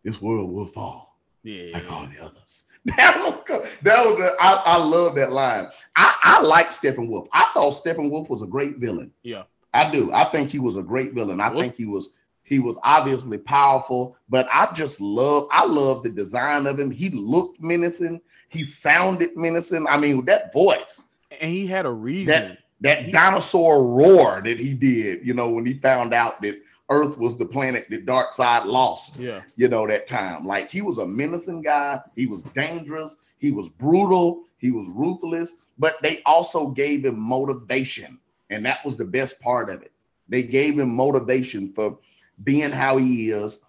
[0.03, 1.17] This world will fall.
[1.43, 1.73] Yeah.
[1.73, 2.65] Like all the others.
[2.97, 3.67] That was good.
[3.83, 5.67] that was the, I, I love that line.
[5.95, 7.27] I, I like Steppenwolf.
[7.31, 9.11] I thought Steppenwolf was a great villain.
[9.21, 9.43] Yeah.
[9.73, 10.11] I do.
[10.11, 11.39] I think he was a great villain.
[11.39, 16.09] I think he was he was obviously powerful, but I just love I love the
[16.09, 16.91] design of him.
[16.91, 18.21] He looked menacing.
[18.49, 19.87] He sounded menacing.
[19.87, 21.05] I mean, that voice
[21.39, 22.27] and he had a reason.
[22.27, 26.59] That that he, dinosaur roar that he did, you know, when he found out that
[26.89, 29.17] Earth was the planet that Darkseid lost.
[29.17, 29.41] Yeah.
[29.55, 30.45] You know, that time.
[30.45, 35.57] Like he was a menacing guy, he was dangerous, he was brutal, he was ruthless,
[35.77, 38.19] but they also gave him motivation.
[38.51, 39.91] And that was the best part of it.
[40.29, 41.97] They gave him motivation for
[42.43, 43.59] being how he is.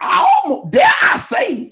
[0.00, 1.70] I almost dare I say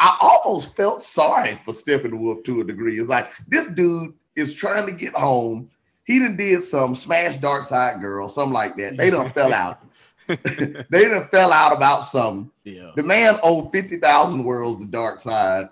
[0.00, 2.98] I almost felt sorry for Steppenwolf to a degree.
[2.98, 5.70] It's like this dude is trying to get home.
[6.04, 8.96] He done did some smash Darkseid girl, something like that.
[8.96, 9.84] They done fell out.
[10.28, 12.50] they done fell out about something.
[12.64, 12.92] Yeah.
[12.96, 15.70] The man owed 50,000 worlds to Darkseid.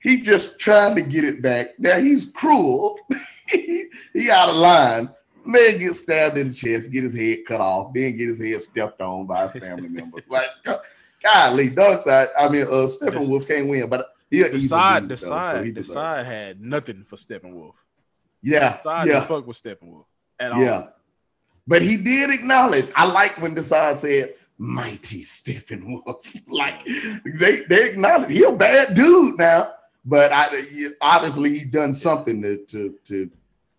[0.00, 1.78] He just trying to get it back.
[1.78, 2.98] Now he's cruel.
[3.48, 5.10] he, he out of line.
[5.44, 8.60] Man gets stabbed in the chest, get his head cut off, then get his head
[8.62, 10.24] stepped on by his family members.
[10.28, 10.50] Like
[11.22, 12.28] Golly, Darkseid.
[12.38, 17.16] I mean, uh, Steppenwolf can't win, but he Desaad, the side, Desaad had nothing for
[17.16, 17.74] Steppenwolf.
[18.42, 19.26] Yeah, side yeah.
[19.26, 20.04] fuck with Steppenwolf
[20.38, 20.60] at all.
[20.60, 20.88] Yeah,
[21.66, 22.90] but he did acknowledge.
[22.94, 29.38] I like when Desaad said, "Mighty Steppenwolf." like they they acknowledge he a bad dude
[29.38, 29.72] now,
[30.06, 30.48] but I
[31.02, 33.30] obviously he done something to to to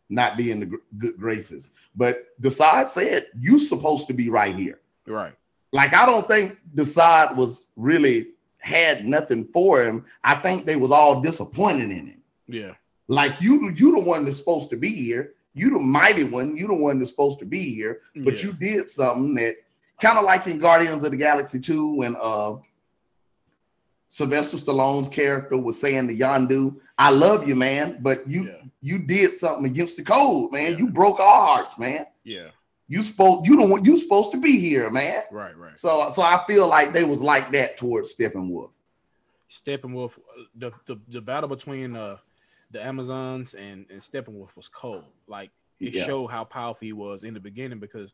[0.09, 1.71] not be in the good graces.
[1.95, 5.33] But Desaad said, "You supposed to be right here." Right
[5.71, 10.05] like I don't think Desaad was really had nothing for him.
[10.23, 12.21] I think they was all disappointed in him.
[12.47, 12.73] Yeah.
[13.07, 15.33] Like you, you the one that's supposed to be here.
[15.53, 16.55] You the mighty one.
[16.55, 18.01] You the one that's supposed to be here.
[18.15, 18.47] But yeah.
[18.47, 19.55] you did something that
[20.01, 22.55] kind of like in Guardians of the Galaxy 2 when uh
[24.17, 28.63] Sylvester Stallone's character was saying to Yondu, "I love you, man, but you yeah.
[28.81, 30.71] you did something against the code, man.
[30.71, 30.77] Yeah.
[30.79, 32.07] You broke our hearts, man.
[32.23, 32.47] Yeah,
[32.87, 33.45] you spoke.
[33.45, 33.85] You don't.
[33.85, 35.21] You supposed to be here, man.
[35.31, 35.77] Right, right.
[35.77, 38.71] So, so I feel like they was like that towards Steppenwolf.
[39.51, 40.17] Steppenwolf,
[40.55, 42.17] the the, the battle between uh
[42.71, 45.05] the Amazons and and Steppenwolf was cold.
[45.27, 46.05] Like it yeah.
[46.07, 48.13] showed how powerful he was in the beginning because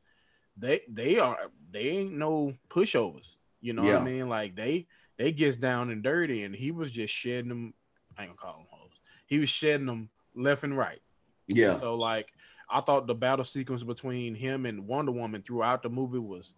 [0.58, 1.38] they they are
[1.72, 3.36] they ain't no pushovers.
[3.62, 3.94] You know yeah.
[3.94, 4.28] what I mean?
[4.28, 4.88] Like they
[5.18, 7.74] they gets down and dirty, and he was just shedding them.
[8.18, 8.92] I ain't gonna call them hoes.
[9.28, 11.02] He was shedding them left and right.
[11.48, 11.74] Yeah.
[11.74, 12.34] So like
[12.70, 16.56] I thought the battle sequence between him and Wonder Woman throughout the movie was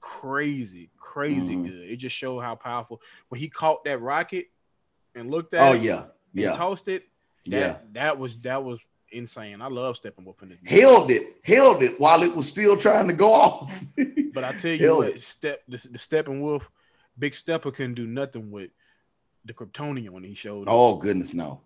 [0.00, 1.66] crazy, crazy mm-hmm.
[1.66, 1.90] good.
[1.90, 4.46] It just showed how powerful when he caught that rocket
[5.14, 7.04] and looked at oh, it yeah, yeah, tossed it.
[7.46, 9.60] That, yeah, that was that was insane.
[9.60, 10.58] I love Steppenwolf in this.
[10.64, 13.72] Held it, held it while it was still trying to go off.
[14.32, 16.68] but I tell you what, step the, the Steppenwolf,
[17.18, 18.70] Big Stepper couldn't do nothing with
[19.44, 20.66] the Kryptonian when he showed.
[20.68, 21.60] Oh goodness, no.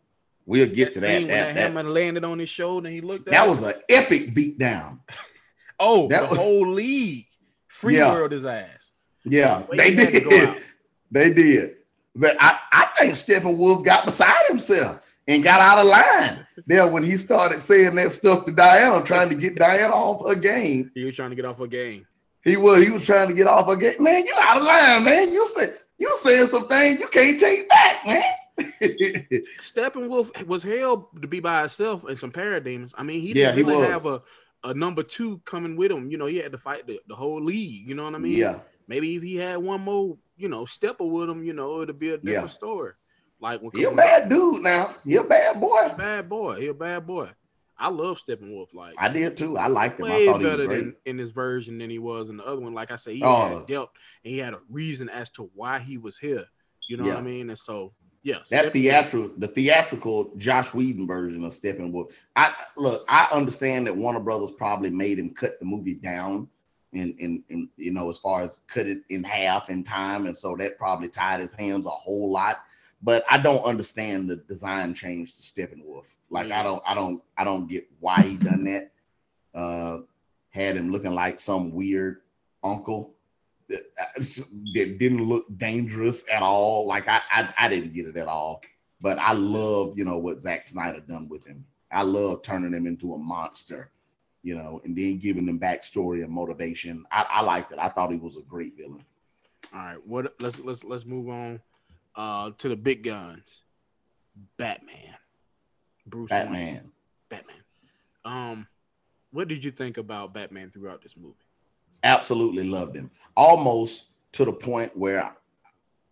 [0.44, 1.14] We'll get that to that.
[1.14, 3.74] When that, that hammer landed on his shoulder and he looked at That was an
[3.88, 4.98] epic beatdown.
[5.80, 7.26] oh, that the was, whole league
[7.68, 8.12] free yeah.
[8.12, 8.90] world his ass.
[9.24, 10.62] Yeah, they did.
[11.12, 11.76] They did.
[12.16, 17.02] But I, I think Steppenwolf got beside himself and got out of line there when
[17.02, 20.90] he started saying that stuff to Diana, trying to get Diana off her game.
[20.94, 22.06] He was trying to get off her game.
[22.44, 22.82] He was.
[22.82, 24.02] He was trying to get off game.
[24.02, 25.32] Man, you out of line, man.
[25.32, 28.22] You say you saying some things you can't take back, man.
[29.60, 32.92] Steppenwolf was held to be by himself in some parademons.
[32.96, 34.22] I mean, he didn't yeah, really have a,
[34.64, 36.10] a number two coming with him.
[36.10, 37.88] You know, he had to fight the, the whole league.
[37.88, 38.36] You know what I mean?
[38.36, 38.58] Yeah.
[38.88, 42.10] Maybe if he had one more, you know, stepper with him, you know, it'd be
[42.10, 42.54] a different yeah.
[42.54, 42.92] story.
[43.40, 44.94] Like when he a bad dude now.
[45.04, 45.86] He a bad boy.
[45.86, 46.60] A bad boy.
[46.60, 47.30] He a bad boy.
[47.82, 48.72] I love Steppenwolf.
[48.72, 49.58] Like I did too.
[49.58, 50.06] I liked him.
[50.06, 52.74] Way I thought better than in this version than he was in the other one.
[52.74, 53.58] Like I said, he oh.
[53.58, 53.90] had dealt
[54.24, 56.44] and he had a reason as to why he was here.
[56.88, 57.14] You know yeah.
[57.14, 57.50] what I mean?
[57.50, 57.92] And so
[58.22, 62.12] yeah, that theatrical, the theatrical Joss Whedon version of Steppenwolf.
[62.36, 66.48] I look, I understand that Warner Brothers probably made him cut the movie down,
[66.92, 70.36] in, in, in you know, as far as cut it in half in time, and
[70.36, 72.62] so that probably tied his hands a whole lot.
[73.02, 76.04] But I don't understand the design change to Steppenwolf.
[76.30, 76.60] Like yeah.
[76.60, 78.92] I don't, I don't, I don't get why he done that.
[79.54, 79.98] Uh,
[80.50, 82.20] had him looking like some weird
[82.62, 83.14] uncle
[83.68, 86.86] that didn't look dangerous at all.
[86.86, 88.60] Like I, I, I didn't get it at all.
[89.00, 91.64] But I love, you know, what Zack Snyder done with him.
[91.90, 93.90] I love turning him into a monster,
[94.42, 97.04] you know, and then giving him backstory and motivation.
[97.10, 97.78] I, I liked it.
[97.78, 99.04] I thought he was a great villain.
[99.74, 100.34] All right, what?
[100.40, 101.60] Let's let's let's move on
[102.14, 103.62] uh, to the big guns.
[104.56, 105.14] Batman,
[106.06, 106.92] Bruce Batman, Wayne.
[107.28, 107.56] Batman.
[108.24, 108.66] Um,
[109.30, 111.36] what did you think about Batman throughout this movie?
[112.02, 113.10] absolutely loved him.
[113.36, 115.32] Almost to the point where I,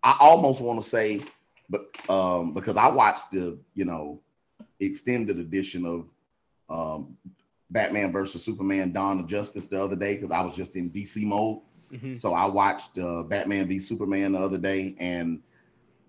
[0.02, 1.20] I almost want to say,
[1.68, 4.20] but um, because I watched the you know
[4.80, 6.06] extended edition of
[6.68, 7.16] um,
[7.70, 11.22] Batman versus Superman: Dawn of Justice the other day because I was just in DC
[11.22, 11.60] mode.
[11.92, 12.14] Mm-hmm.
[12.14, 15.42] So I watched uh, Batman v Superman the other day, and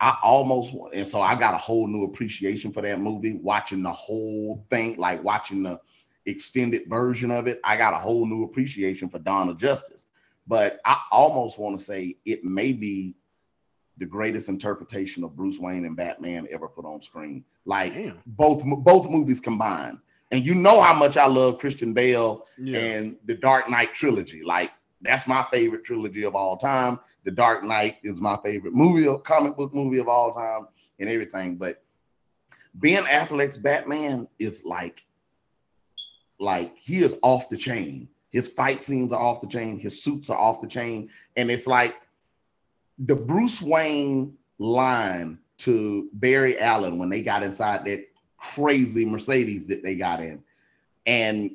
[0.02, 3.34] I almost and so I got a whole new appreciation for that movie.
[3.34, 5.80] Watching the whole thing, like watching the
[6.26, 10.08] extended version of it, I got a whole new appreciation for Dawn of Justice.
[10.48, 13.16] But I almost want to say it may be
[13.98, 17.46] the greatest interpretation of Bruce Wayne and Batman ever put on screen.
[17.66, 18.18] Like Damn.
[18.26, 20.00] both both movies combined.
[20.32, 22.80] And you know how much I love Christian Bale yeah.
[22.80, 24.42] and the Dark Knight trilogy.
[24.44, 27.00] Like that's my favorite trilogy of all time.
[27.24, 30.68] The Dark Knight is my favorite movie, comic book movie of all time,
[31.00, 31.56] and everything.
[31.56, 31.84] But
[32.74, 35.04] Ben Affleck's Batman is like
[36.40, 38.10] like he is off the chain.
[38.32, 39.78] His fight scenes are off the chain.
[39.78, 41.10] His suits are off the chain.
[41.36, 41.95] And it's like
[42.98, 48.06] the Bruce Wayne line to Barry Allen when they got inside that
[48.38, 50.43] crazy Mercedes that they got in.
[51.06, 51.52] And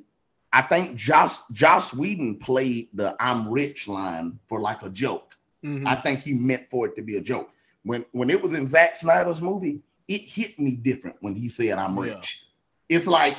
[0.53, 5.26] I think Joss Joss Whedon played the I'm rich line for like a joke.
[5.67, 5.87] Mm-hmm.
[5.87, 7.51] I think he meant for it to be a joke.
[7.83, 11.79] When when it was in Zack Snyder's movie, it hit me different when he said
[11.79, 12.43] I'm rich.
[12.89, 12.97] Yeah.
[12.97, 13.37] It's like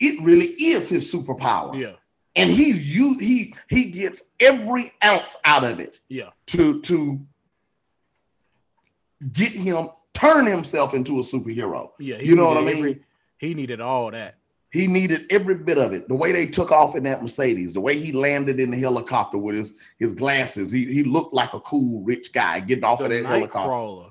[0.00, 1.80] it really is his superpower.
[1.80, 1.92] Yeah.
[2.34, 6.00] And he you he he gets every ounce out of it.
[6.08, 6.30] Yeah.
[6.48, 7.20] To to
[9.32, 11.90] get him turn himself into a superhero.
[12.00, 12.18] Yeah.
[12.18, 12.78] You know what I mean?
[12.78, 13.04] Every,
[13.38, 14.39] he needed all that.
[14.72, 16.06] He needed every bit of it.
[16.06, 19.36] The way they took off in that Mercedes, the way he landed in the helicopter
[19.36, 23.06] with his, his glasses, he, he looked like a cool rich guy getting off the
[23.06, 23.68] of that helicopter.
[23.68, 24.10] Crawler.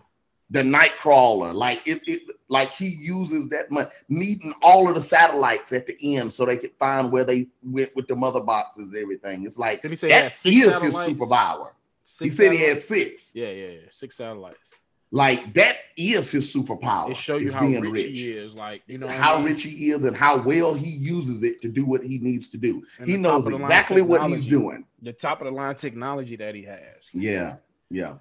[0.51, 5.71] The Knightcrawler, like it, it, like he uses that money, needing all of the satellites
[5.71, 8.97] at the end so they could find where they went with the mother boxes and
[8.97, 9.45] everything.
[9.45, 11.69] It's like Did he say that he is his superpower.
[12.03, 12.59] Six he said satellites?
[12.59, 13.35] he had six.
[13.35, 13.79] Yeah, yeah, yeah.
[13.91, 14.71] Six satellites.
[15.11, 17.09] Like that is his superpower.
[17.09, 18.53] It show you how rich, rich, he is.
[18.53, 19.45] Like you know how I mean?
[19.45, 22.57] rich he is and how well he uses it to do what he needs to
[22.57, 22.83] do.
[22.99, 24.85] And he knows exactly what he's doing.
[25.01, 27.09] The top of the line technology that he has.
[27.11, 27.55] Yeah,
[27.89, 28.15] yeah.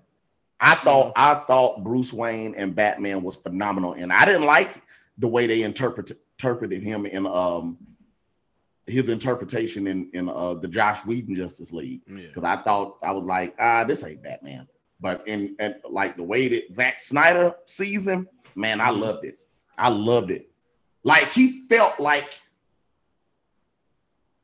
[0.60, 4.82] I thought I thought Bruce Wayne and Batman was phenomenal, and I didn't like
[5.18, 7.76] the way they interpreted interpreted him in um
[8.86, 12.54] his interpretation in in uh the Joss Whedon Justice League because yeah.
[12.54, 14.66] I thought I was like ah this ain't Batman
[15.00, 19.00] but in and like the way that Zack Snyder sees him, man, I mm-hmm.
[19.00, 19.38] loved it.
[19.76, 20.50] I loved it.
[21.04, 22.40] Like he felt like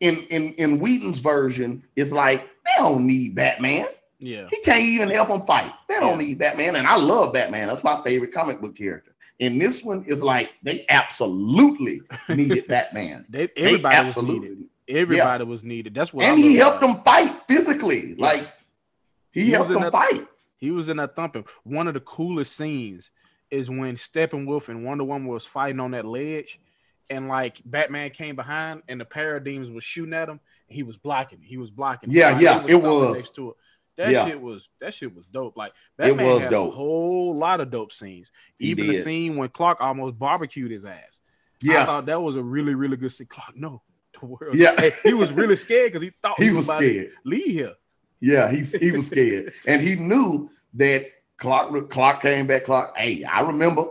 [0.01, 3.87] in in in Whedon's version, it's like they don't need Batman.
[4.19, 5.73] Yeah, he can't even help them fight.
[5.89, 6.27] They don't yeah.
[6.27, 7.69] need Batman, and I love Batman.
[7.69, 9.15] That's my favorite comic book character.
[9.41, 13.25] And this one is like they absolutely needed Batman.
[13.29, 14.69] they everybody they absolutely, was needed.
[14.87, 15.51] Everybody yeah.
[15.51, 15.95] was needed.
[15.95, 16.25] That's what.
[16.25, 18.15] And he helped them fight physically.
[18.15, 18.49] Like
[19.33, 20.29] he, he helped them fight.
[20.57, 21.45] He was in that thumping.
[21.65, 23.11] One of the coolest scenes
[23.51, 26.59] is when Steppenwolf and Wonder Woman was fighting on that ledge,
[27.11, 30.41] and like Batman came behind and the Parademons was shooting at him.
[30.67, 31.41] he was blocking.
[31.43, 32.11] He was blocking.
[32.11, 33.17] Yeah, yeah, was it was.
[33.17, 33.57] Next to it.
[33.97, 34.27] That yeah.
[34.27, 35.57] shit was that shit was dope.
[35.57, 36.73] Like Batman it was had dope.
[36.73, 38.31] a whole lot of dope scenes.
[38.59, 38.97] He Even did.
[38.97, 41.21] the scene when Clark almost barbecued his ass.
[41.63, 43.29] Yeah, I thought that was a really really good scene.
[43.29, 43.83] Clark, no,
[44.19, 44.57] the world.
[44.57, 47.13] Yeah, he was really scared because he thought he, he was, was scared.
[47.25, 47.75] Leave here.
[48.25, 51.07] Yeah, he he was scared, and he knew that
[51.37, 52.65] Clark Clark came back.
[52.65, 53.85] Clark, hey, I remember.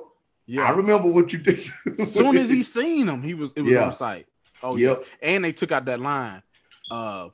[0.48, 1.60] Yeah, I remember what you did.
[2.00, 3.86] as soon as he seen him, he was it was yeah.
[3.86, 4.26] on site.
[4.64, 5.04] Oh yep.
[5.22, 6.42] yeah, and they took out that line.
[6.90, 7.30] Uh,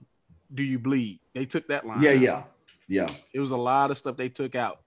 [0.54, 1.22] do you bleed?
[1.34, 2.04] They took that line.
[2.04, 2.20] Yeah, out.
[2.20, 2.44] yeah,
[2.90, 3.08] yeah.
[3.34, 4.82] It was a lot of stuff they took out.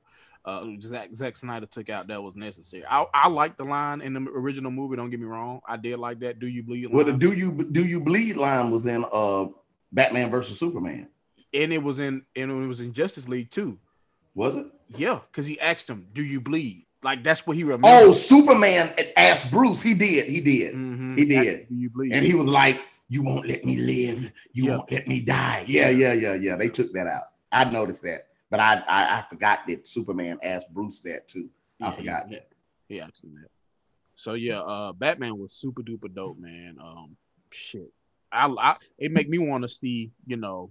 [0.45, 2.85] Uh, Zack, Zack Snyder took out that was necessary.
[2.85, 4.97] I, I like the line in the original movie.
[4.97, 5.61] Don't get me wrong.
[5.67, 6.41] I did like that.
[6.41, 6.87] Do you bleed?
[6.87, 6.95] Line.
[6.95, 9.47] Well, the do you do you bleed line was in uh
[9.93, 11.09] Batman versus Superman,
[11.55, 13.79] and it was in and it was in Justice League too.
[14.35, 14.67] Was it?
[14.97, 17.89] Yeah, because he asked him, "Do you bleed?" Like that's what he remembered.
[17.91, 19.83] Oh, Superman asked Bruce.
[19.83, 20.27] He did.
[20.27, 20.75] He did.
[20.75, 21.17] Mm-hmm.
[21.17, 21.69] He did.
[21.69, 22.13] Do you bleed?
[22.13, 24.31] And he was like, "You won't let me live.
[24.53, 24.77] You yeah.
[24.77, 26.57] won't let me die." Yeah, yeah, yeah, yeah.
[26.57, 27.25] They took that out.
[27.51, 31.49] I noticed that, but I I, I forgot that Superman asked Bruce that too.
[31.81, 32.49] I yeah, forgot that.
[32.89, 33.51] He asked him that.
[34.15, 36.77] So yeah, uh, Batman was super duper dope, man.
[36.81, 37.17] Um,
[37.51, 37.93] shit,
[38.31, 40.71] I, I it make me want to see you know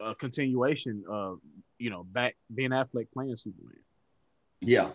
[0.00, 1.40] a continuation of
[1.78, 3.78] you know back Ben Affleck playing Superman.
[4.60, 4.90] Yeah.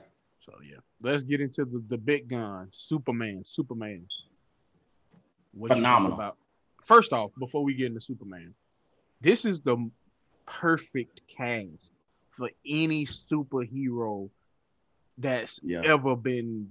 [0.45, 3.43] So yeah, let's get into the, the big gun, Superman.
[3.43, 4.07] Superman.
[5.53, 6.13] What Phenomenal.
[6.13, 6.37] About?
[6.83, 8.53] First off, before we get into Superman,
[9.19, 9.89] this is the
[10.47, 11.93] perfect cast
[12.27, 14.29] for any superhero
[15.17, 15.81] that's yeah.
[15.85, 16.69] ever been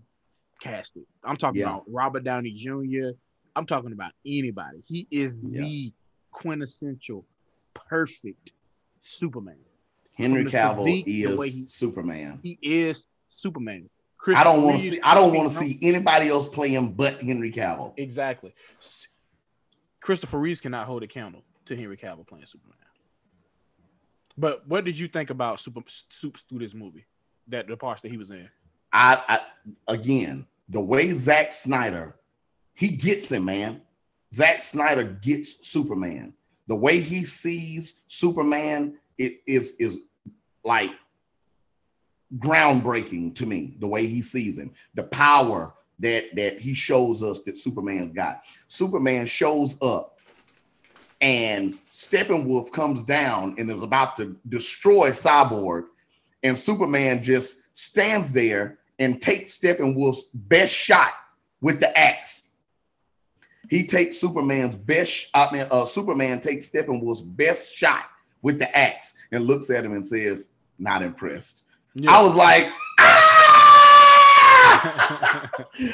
[0.61, 1.05] casted.
[1.23, 1.69] I'm talking yeah.
[1.69, 3.11] about Robert Downey Jr.
[3.55, 4.83] I'm talking about anybody.
[4.87, 5.61] He is yeah.
[5.61, 5.93] the
[6.33, 7.25] quintessential
[7.75, 8.53] perfect
[9.01, 9.57] Superman.
[10.15, 12.41] Henry Cavill physique, is he, Superman.
[12.43, 13.89] He is Superman.
[14.19, 15.01] Chris I don't want to see.
[15.03, 17.95] I don't want to see anybody else playing but Henry Cavill.
[17.97, 18.55] Exactly.
[20.01, 22.77] Christopher Reeves cannot hold a candle to Henry Cavill playing Superman.
[24.37, 27.07] But what did you think about Super Soups through this movie?
[27.49, 28.49] That the parts that he was in.
[28.93, 32.17] I, I again the way Zack Snyder,
[32.75, 33.83] he gets him, man.
[34.35, 36.35] Zack Snyder gets Superman
[36.71, 39.99] the way he sees Superman it is is
[40.65, 40.93] like
[42.39, 47.41] groundbreaking to me the way he sees him the power that that he shows us
[47.41, 48.43] that superman's got.
[48.69, 50.21] Superman shows up
[51.21, 55.87] and steppenwolf comes down and is about to destroy cyborg
[56.45, 61.15] and superman just stands there and takes steppenwolf's best shot
[61.61, 62.50] with the axe
[63.71, 65.29] he takes Superman's best.
[65.33, 68.07] I mean, uh, Superman takes Steppenwolf's best shot
[68.43, 70.49] with the axe and looks at him and says,
[70.79, 71.63] "Not impressed."
[71.95, 72.11] Yeah.
[72.11, 72.67] I was like,
[72.99, 73.41] ah!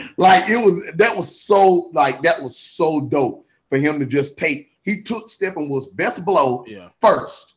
[0.17, 0.91] like it was.
[0.95, 4.71] That was so like that was so dope for him to just take.
[4.83, 6.89] He took Steppenwolf's best blow yeah.
[7.01, 7.55] first,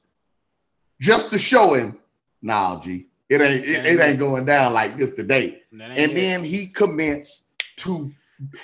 [1.00, 1.98] just to show him,
[2.42, 5.62] nah, G, it ain't it, it ain't going down like this today.
[5.72, 7.44] And then he commenced
[7.78, 8.12] to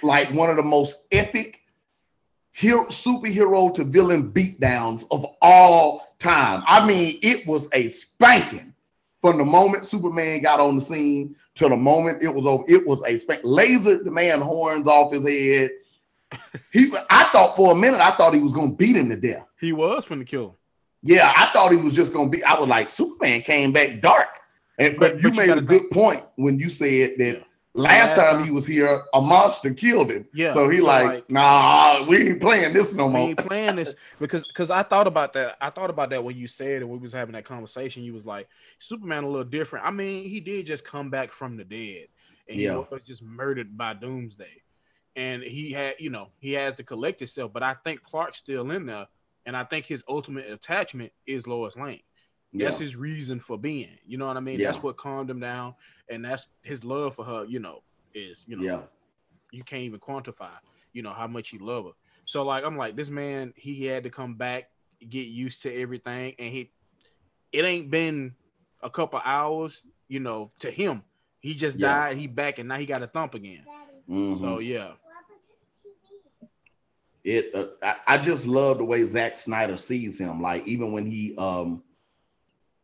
[0.01, 1.61] like one of the most epic
[2.51, 6.63] hero, superhero to villain beatdowns of all time.
[6.65, 8.73] I mean, it was a spanking
[9.21, 12.63] from the moment Superman got on the scene to the moment it was over.
[12.67, 13.41] It was a spank.
[13.43, 15.71] Lasered the man horns off his head.
[16.71, 19.45] he, I thought for a minute, I thought he was gonna beat him to death.
[19.59, 20.57] He was from the kill.
[21.01, 22.43] Yeah, I thought he was just gonna be.
[22.43, 24.39] I was like, Superman came back dark,
[24.79, 27.37] and but, but you but made you a good point when you said that.
[27.37, 27.43] Yeah.
[27.77, 30.25] Last, Last time, time, he was here, a monster killed him.
[30.33, 30.51] Yeah.
[30.51, 33.23] So he so like, like, nah, we ain't playing this no more.
[33.23, 35.57] We ain't playing this because because I thought about that.
[35.59, 38.03] I thought about that when you said and we was having that conversation.
[38.03, 38.47] You was like,
[38.79, 39.85] Superman a little different.
[39.85, 42.07] I mean, he did just come back from the dead,
[42.47, 42.75] and yeah.
[42.75, 44.61] he was just murdered by Doomsday,
[45.17, 47.51] and he had, you know, he had to collect himself.
[47.51, 49.07] But I think Clark's still in there,
[49.45, 51.99] and I think his ultimate attachment is Lois Lane.
[52.55, 52.65] Yeah.
[52.65, 53.97] That's his reason for being.
[54.05, 54.59] You know what I mean?
[54.59, 54.67] Yeah.
[54.67, 55.75] That's what calmed him down,
[56.09, 57.45] and that's his love for her.
[57.45, 57.83] You know,
[58.13, 58.81] is you know, yeah.
[59.51, 60.51] you can't even quantify.
[60.93, 61.91] You know how much he love her.
[62.25, 64.69] So like, I'm like, this man, he had to come back,
[65.07, 66.71] get used to everything, and he,
[67.51, 68.35] it ain't been
[68.81, 69.81] a couple hours.
[70.07, 71.03] You know, to him,
[71.39, 71.87] he just yeah.
[71.87, 72.17] died.
[72.17, 73.65] He back, and now he got a thump again.
[74.09, 74.39] Mm-hmm.
[74.39, 74.91] So yeah.
[77.23, 80.41] It, uh, I, I just love the way Zack Snyder sees him.
[80.41, 81.81] Like even when he um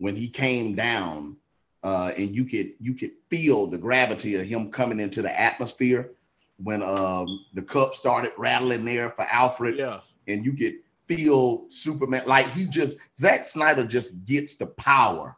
[0.01, 1.37] when he came down,
[1.83, 6.13] uh, and you could you could feel the gravity of him coming into the atmosphere
[6.57, 9.77] when um, the cup started rattling there for Alfred.
[9.77, 15.37] Yeah, and you could feel Superman like he just Zack Snyder just gets the power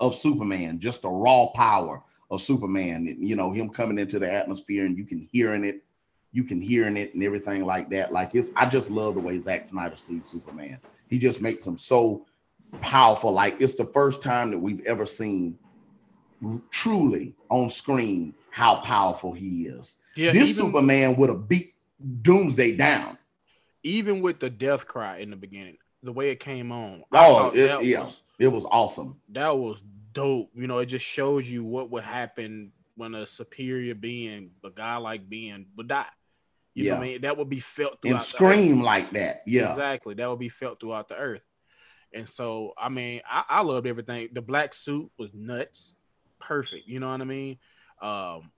[0.00, 3.16] of Superman, just the raw power of Superman.
[3.20, 5.82] You know him coming into the atmosphere, and you can hearing it,
[6.30, 8.12] you can hearing it, and everything like that.
[8.12, 10.76] Like it's I just love the way Zack Snyder sees Superman.
[11.08, 12.26] He just makes him so
[12.80, 13.32] powerful.
[13.32, 15.58] Like it's the first time that we've ever seen
[16.70, 19.98] truly on screen how powerful he is.
[20.16, 21.72] Yeah, this even, Superman would have beat
[22.22, 23.18] Doomsday down.
[23.82, 27.04] Even with the death cry in the beginning, the way it came on.
[27.12, 29.16] oh, it, yeah, was, it was awesome.
[29.30, 30.50] That was dope.
[30.54, 34.96] You know, it just shows you what would happen when a superior being, a guy
[34.96, 36.06] like being, would die.
[36.74, 36.90] You yeah.
[36.92, 37.20] know what I mean?
[37.22, 39.42] That would be felt and scream like that.
[39.46, 40.14] Yeah, exactly.
[40.14, 41.46] That would be felt throughout the earth.
[42.14, 44.28] And so, I mean, I, I loved everything.
[44.32, 45.94] The black suit was nuts,
[46.38, 46.86] perfect.
[46.86, 47.58] You know what I mean?
[48.00, 48.50] Um,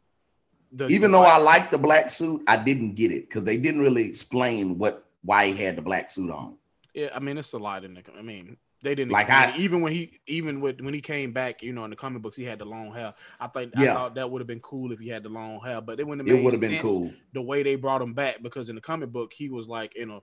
[0.73, 3.57] the, Even the though I liked the black suit, I didn't get it because they
[3.57, 6.57] didn't really explain what why he had the black suit on.
[6.95, 8.03] Yeah, I mean, it's a lot in the.
[8.19, 11.63] I mean, they didn't like I, even when he even with when he came back,
[11.63, 13.15] you know, in the comic books, he had the long hair.
[13.41, 13.93] I think yeah.
[13.93, 16.07] I thought that would have been cool if he had the long hair, but it
[16.07, 16.39] wouldn't have.
[16.39, 19.11] It would have been cool the way they brought him back because in the comic
[19.11, 20.21] book he was like in a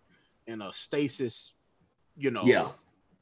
[0.48, 1.54] in a stasis,
[2.16, 2.70] you know, yeah,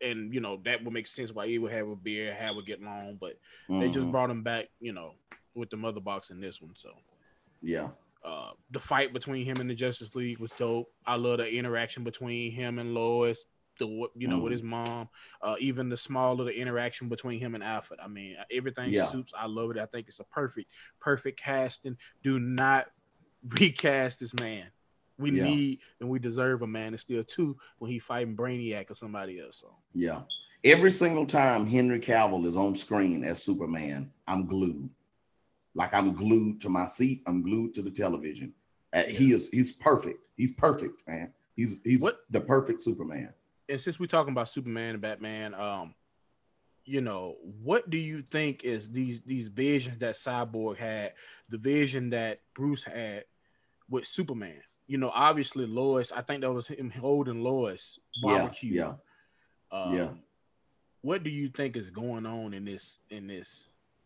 [0.02, 2.66] and you know that would make sense why he would have a beer, how would
[2.66, 3.39] get long, but
[3.70, 3.80] mm-hmm.
[3.80, 4.12] they just mm-hmm.
[4.12, 5.14] brought him back, you know,
[5.56, 6.74] with the mother box in this one.
[6.76, 6.91] So
[7.62, 7.89] yeah.
[8.24, 10.91] Uh, the fight between him and the Justice League was dope.
[11.06, 13.45] I love the interaction between him and Lois.
[13.80, 14.43] The you know mm.
[14.43, 15.08] with his mom,
[15.41, 18.02] uh, even the small little interaction between him and Alfred.
[18.04, 19.06] I mean, everything yeah.
[19.06, 19.32] suits.
[19.38, 19.78] I love it.
[19.78, 20.70] I think it's a perfect,
[21.00, 21.95] perfect casting.
[22.22, 22.88] Do not
[23.47, 24.66] recast this man.
[25.20, 25.44] We yeah.
[25.44, 29.40] need and we deserve a man of steel too when he fighting Brainiac or somebody
[29.40, 29.58] else.
[29.58, 30.22] So yeah,
[30.64, 34.90] every single time Henry Cavill is on screen as Superman, I'm glued.
[35.76, 37.22] Like I'm glued to my seat.
[37.28, 38.54] I'm glued to the television.
[38.94, 39.04] Uh.
[39.04, 40.20] He is he's perfect.
[40.38, 41.34] He's perfect, man.
[41.56, 42.20] He's he's what?
[42.30, 43.34] the perfect Superman.
[43.68, 45.94] And since we're talking about Superman and Batman, um,
[46.86, 51.14] you know, what do you think is these these visions that Cyborg had,
[51.50, 53.26] the vision that Bruce had
[53.90, 54.62] with Superman?
[54.90, 56.12] You know, obviously Lois.
[56.12, 58.74] I think that was him holding Lois barbecue.
[58.74, 58.94] Yeah.
[59.72, 59.80] Yeah.
[59.80, 60.08] Um, yeah.
[61.02, 63.66] What do you think is going on in this in this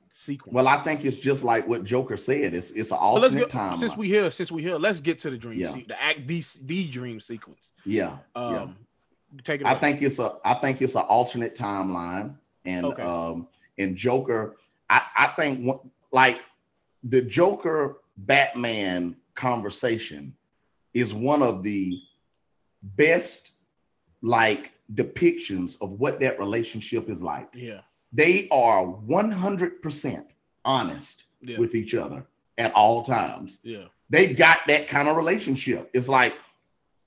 [0.09, 0.53] sequence?
[0.53, 2.53] Well, I think it's just like what Joker said.
[2.53, 3.77] It's it's an alternate time.
[3.77, 5.57] Since we here, since we here, let's get to the dream.
[5.57, 5.71] Yeah.
[5.71, 7.71] Se- the act the, the dream sequence.
[7.85, 8.17] Yeah.
[8.35, 8.67] Um, yeah.
[9.43, 9.67] Take it.
[9.67, 13.01] I think it's a I think it's an alternate timeline, and okay.
[13.01, 14.57] um and Joker.
[14.89, 15.81] I I think
[16.11, 16.41] like
[17.05, 20.35] the Joker Batman conversation
[20.93, 21.99] is one of the
[22.81, 23.51] best
[24.21, 27.49] like depictions of what that relationship is like.
[27.53, 27.81] Yeah.
[28.11, 30.25] They are 100%
[30.65, 31.57] honest yeah.
[31.57, 32.25] with each other
[32.57, 33.59] at all times.
[33.63, 33.85] Yeah.
[34.09, 35.89] They got that kind of relationship.
[35.93, 36.35] It's like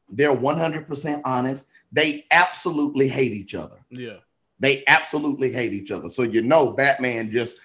[0.08, 1.68] they're 100% honest.
[1.92, 3.76] They absolutely hate each other.
[3.90, 4.18] Yeah.
[4.58, 6.10] They absolutely hate each other.
[6.10, 7.56] So you know Batman just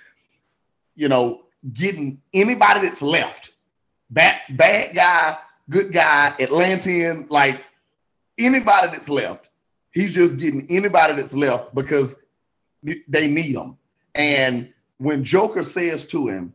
[0.96, 1.44] you know
[1.74, 3.52] getting anybody that's left.
[4.10, 5.38] Bad bad guy
[5.72, 7.64] good guy, Atlantean, like
[8.38, 9.50] anybody that's left.
[9.92, 12.16] He's just getting anybody that's left because
[12.84, 13.78] they need him.
[14.14, 16.54] And when Joker says to him,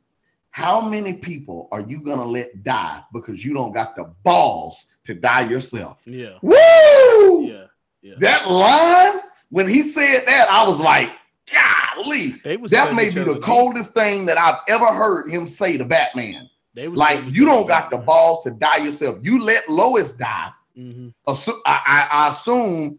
[0.50, 5.14] How many people are you gonna let die because you don't got the balls to
[5.14, 5.98] die yourself?
[6.04, 6.38] Yeah.
[6.42, 7.46] Woo!
[7.46, 7.66] Yeah.
[8.02, 8.14] yeah.
[8.18, 11.10] That line, when he said that, I was like,
[11.52, 12.32] golly,
[12.68, 17.24] that may be the coldest thing that I've ever heard him say to Batman like
[17.34, 19.18] you don't got the balls to die yourself.
[19.22, 20.50] You let Lois die.
[20.76, 21.08] Mm-hmm.
[21.26, 22.98] Assu- I, I, I assume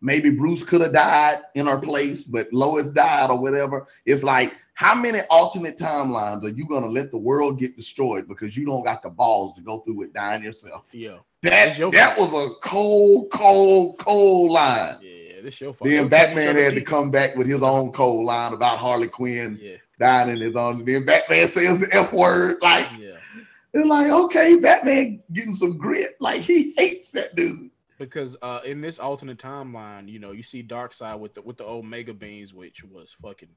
[0.00, 3.86] maybe Bruce could have died in her place, but Lois died or whatever.
[4.06, 8.56] It's like how many alternate timelines are you gonna let the world get destroyed because
[8.56, 10.84] you don't got the balls to go through it dying yourself?
[10.92, 14.96] Yeah, that that was a cold, cold, cold line.
[15.02, 15.88] Yeah, this your fault.
[15.88, 19.76] Then Batman had to come back with his own cold line about Harley Quinn yeah.
[19.98, 20.84] Dying in his own.
[20.84, 22.56] Then Batman says the F word.
[22.60, 23.16] Like, yeah.
[23.72, 26.16] it's like okay, Batman getting some grit.
[26.20, 30.62] Like he hates that dude because uh, in this alternate timeline, you know, you see
[30.62, 33.48] Darkseid with the with the Omega beams, which was fucking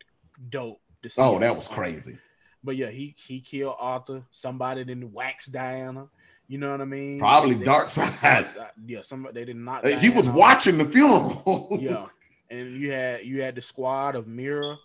[0.49, 0.79] dope
[1.17, 2.17] oh, that was crazy.
[2.63, 4.23] But yeah, he he killed Arthur.
[4.31, 6.07] Somebody didn't wax Diana.
[6.47, 7.19] You know what I mean?
[7.19, 8.21] Probably Darkseid.
[8.21, 8.71] Dark side.
[8.85, 9.85] Yeah, somebody they did not.
[9.85, 11.77] he was watching the funeral.
[11.79, 12.03] yeah,
[12.49, 14.77] and you had you had the squad of Mera,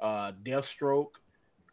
[0.00, 1.12] uh, Deathstroke,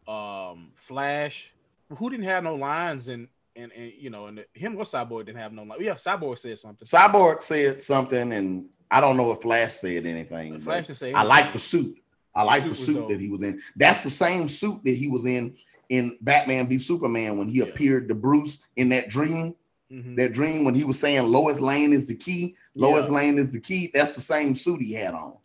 [0.08, 1.54] um, Flash.
[1.98, 5.40] Who didn't have no lines and and, and you know and him or Cyborg didn't
[5.40, 5.82] have no lines.
[5.82, 6.86] Yeah, Cyborg said something.
[6.86, 10.60] Cyborg said something, and I don't know if Flash said anything.
[10.60, 11.22] Flash didn't say anything.
[11.22, 11.98] I like the suit.
[12.36, 13.60] I like the suit that he was in.
[13.76, 15.56] That's the same suit that he was in
[15.90, 17.66] in Batman v Superman when he yeah.
[17.66, 19.56] appeared to Bruce in that dream.
[19.92, 20.16] Mm-hmm.
[20.16, 22.56] That dream when he was saying Lois Lane is the key.
[22.76, 23.16] Lois yeah.
[23.16, 23.90] Lane is the key.
[23.94, 25.38] That's the same suit he had on.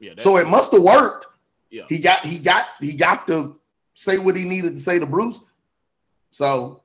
[0.00, 0.14] Yeah.
[0.18, 1.26] So it must have worked.
[1.70, 1.84] Yeah.
[1.88, 3.58] He got he got he got to
[3.94, 5.40] say what he needed to say to Bruce.
[6.30, 6.82] So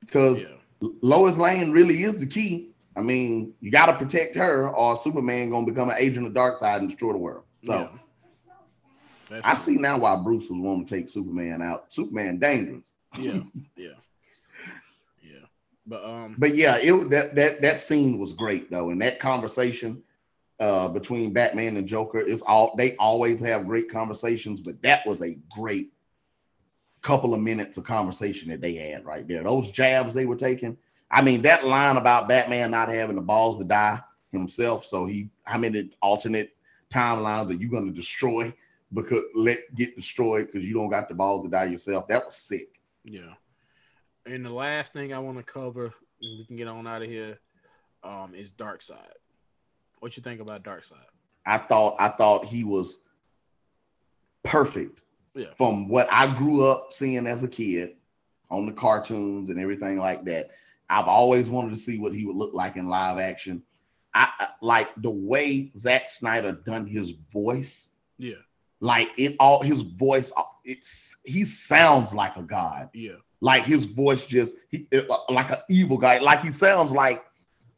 [0.00, 0.88] because yeah.
[1.02, 2.70] Lois Lane really is the key.
[2.96, 6.78] I mean, you got to protect her, or Superman gonna become an agent of Darkseid
[6.78, 7.44] and destroy the world.
[7.64, 7.90] So
[9.30, 9.40] yeah.
[9.44, 11.92] I see now why Bruce was wanting to take Superman out.
[11.92, 12.84] Superman dangerous.
[13.18, 13.40] Yeah,
[13.76, 13.88] yeah,
[15.22, 15.46] yeah.
[15.86, 20.02] But um, but yeah, it that that that scene was great though, and that conversation
[20.60, 25.22] uh between Batman and Joker is all they always have great conversations, but that was
[25.22, 25.92] a great
[27.00, 29.44] couple of minutes of conversation that they had right there.
[29.44, 30.76] Those jabs they were taking
[31.10, 34.00] I mean, that line about Batman not having the balls to die
[34.30, 34.84] himself.
[34.84, 36.54] So he, how many alternate
[36.90, 38.52] timelines are you're going to destroy
[38.92, 42.08] because let get destroyed because you don't got the balls to die yourself?
[42.08, 42.80] That was sick.
[43.04, 43.34] Yeah.
[44.26, 47.38] And the last thing I want to cover, we can get on out of here,
[48.04, 49.16] um, is Darkseid.
[50.00, 50.96] What you think about Darkseid?
[51.46, 53.00] I thought I thought he was
[54.42, 55.00] perfect.
[55.34, 55.54] Yeah.
[55.56, 57.96] From what I grew up seeing as a kid
[58.50, 60.50] on the cartoons and everything like that.
[60.90, 63.62] I've always wanted to see what he would look like in live action.
[64.14, 67.90] I, I like the way Zack Snyder done his voice.
[68.16, 68.36] Yeah.
[68.80, 70.32] Like it all his voice
[70.64, 72.90] it's he sounds like a god.
[72.94, 73.16] Yeah.
[73.40, 74.88] Like his voice just he
[75.28, 76.18] like an evil guy.
[76.18, 77.24] Like he sounds like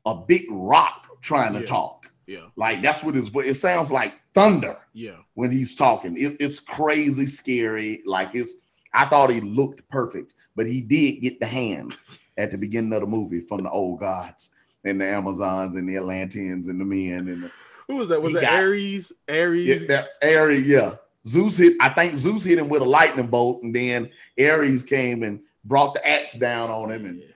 [0.06, 1.66] a big rock trying to yeah.
[1.66, 2.09] talk.
[2.26, 2.46] Yeah.
[2.56, 4.76] Like that's what his voice it sounds like thunder.
[4.92, 5.16] Yeah.
[5.34, 6.16] When he's talking.
[6.16, 8.02] It, it's crazy scary.
[8.06, 8.56] Like it's
[8.92, 12.04] I thought he looked perfect, but he did get the hands
[12.38, 14.50] at the beginning of the movie from the old gods
[14.84, 17.50] and the Amazons and the Atlanteans and the men and the,
[17.90, 18.22] who was that?
[18.22, 19.12] Was it Ares?
[19.28, 19.82] Ares?
[19.82, 20.94] Yeah, that, Ares, yeah.
[21.26, 25.24] Zeus hit, I think Zeus hit him with a lightning bolt, and then Ares came
[25.24, 27.26] and brought the axe down on him and yeah.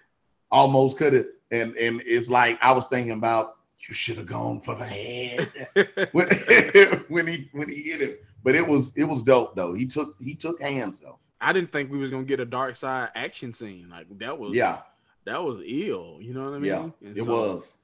[0.50, 1.30] almost cut it.
[1.50, 3.53] And and it's like I was thinking about
[3.88, 5.50] you should have gone for the head
[6.12, 6.28] when,
[7.08, 8.16] when he when he hit him.
[8.42, 9.74] But it was it was dope though.
[9.74, 11.18] He took he took hands though.
[11.40, 13.88] I didn't think we was gonna get a Darkseid action scene.
[13.90, 14.80] Like that was yeah,
[15.24, 16.18] that was ill.
[16.20, 16.64] You know what I mean?
[16.64, 17.76] Yeah, and it so, was.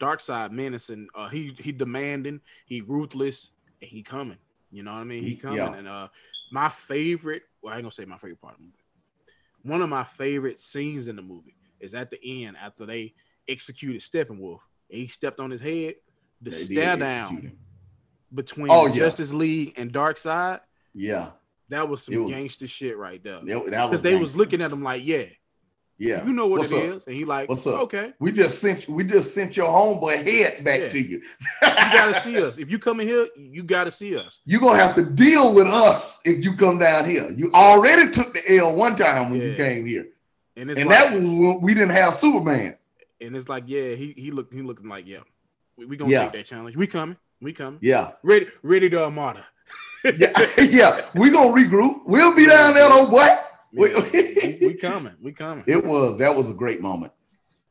[0.00, 1.08] Darkseid menacing.
[1.14, 2.40] Uh, he he demanding.
[2.66, 3.50] He ruthless.
[3.80, 4.38] And he coming.
[4.70, 5.22] You know what I mean?
[5.22, 5.58] He coming.
[5.58, 5.74] Yeah.
[5.74, 6.08] And uh,
[6.50, 7.42] my favorite.
[7.62, 8.76] Well, I ain't gonna say my favorite part of the movie.
[9.62, 13.14] One of my favorite scenes in the movie is at the end after they
[13.48, 14.60] executed Steppenwolf.
[14.90, 15.96] And he stepped on his head.
[16.40, 17.52] The they stare down
[18.32, 18.94] between oh, yeah.
[18.94, 20.60] Justice League and Darkseid.
[20.94, 21.30] Yeah.
[21.70, 23.40] That was some was, gangster shit right there.
[23.40, 25.24] Because they was looking at him like, yeah,
[25.98, 26.96] yeah, you know what What's it up?
[26.98, 27.80] is, and he like, What's up?
[27.82, 30.88] Okay, we just sent we just sent your homeboy head back yeah.
[30.90, 31.16] to you.
[31.16, 31.22] you
[31.60, 32.56] gotta see us.
[32.56, 34.38] If you come in here, you gotta see us.
[34.44, 37.28] You're gonna have to deal with us if you come down here.
[37.32, 39.46] You already took the L one time when yeah.
[39.48, 40.06] you came here,
[40.56, 42.76] and, and like, that was when we didn't have Superman.
[43.20, 45.20] And it's like, yeah, he he looked he looking like, yeah,
[45.76, 46.24] we, we gonna yeah.
[46.24, 46.76] take that challenge.
[46.76, 47.80] We coming, we coming.
[47.82, 49.46] Yeah, ready, ready to Armada.
[50.16, 52.02] yeah, yeah, we gonna regroup.
[52.06, 53.26] We'll be down there, old boy.
[53.72, 55.14] we, we coming.
[55.20, 55.64] We coming.
[55.66, 57.12] It was that was a great moment.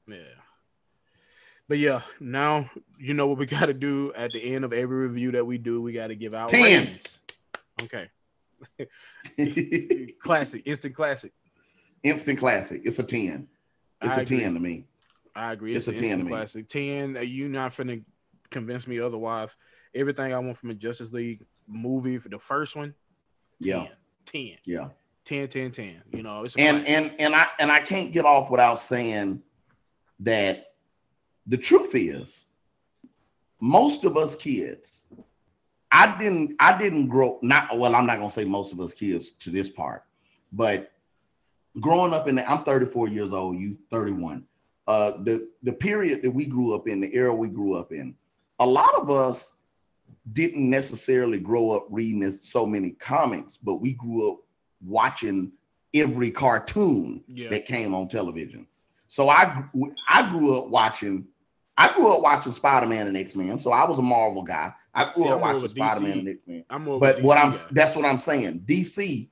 [0.07, 0.17] Yeah.
[1.67, 5.07] But yeah, now you know what we got to do at the end of every
[5.07, 5.81] review that we do.
[5.81, 6.61] We got to give out 10.
[6.63, 7.19] ratings.
[7.83, 8.09] Okay.
[10.21, 11.33] classic, instant classic.
[12.03, 12.81] Instant classic.
[12.85, 13.47] It's a 10.
[14.01, 14.39] It's I a agree.
[14.39, 14.85] 10 to me.
[15.37, 15.73] I agree.
[15.73, 16.73] It's, it's a 10 to classic.
[16.73, 16.89] me.
[16.89, 17.17] 10.
[17.17, 18.03] Uh, you not finna
[18.49, 19.55] convince me otherwise.
[19.93, 22.93] Everything I want from a Justice League movie for the first one,
[23.61, 23.69] 10.
[23.69, 23.87] Yeah.
[24.25, 24.57] 10.
[24.65, 24.87] Yeah.
[25.27, 28.49] 10 10 10 you know it's and and and i and i can't get off
[28.49, 29.41] without saying
[30.21, 30.67] that
[31.47, 32.45] the truth is
[33.59, 35.03] most of us kids
[35.91, 38.93] i didn't i didn't grow not well i'm not going to say most of us
[38.93, 40.05] kids to this part
[40.53, 40.93] but
[41.81, 44.46] growing up in the i'm 34 years old you 31
[44.87, 48.15] uh the the period that we grew up in the era we grew up in
[48.59, 49.55] a lot of us
[50.33, 54.39] didn't necessarily grow up reading so many comics but we grew up
[54.81, 55.51] watching
[55.93, 57.49] every cartoon yeah.
[57.49, 58.67] that came on television.
[59.07, 59.63] So I
[60.07, 61.27] I grew up watching
[61.77, 63.59] I grew up watching Spider-Man and X-Men.
[63.59, 64.73] So I was a Marvel guy.
[64.93, 66.65] I grew See, up watching Spider-Man and X-Men.
[66.99, 67.57] But what I'm guy.
[67.71, 68.61] that's what I'm saying.
[68.65, 69.29] DC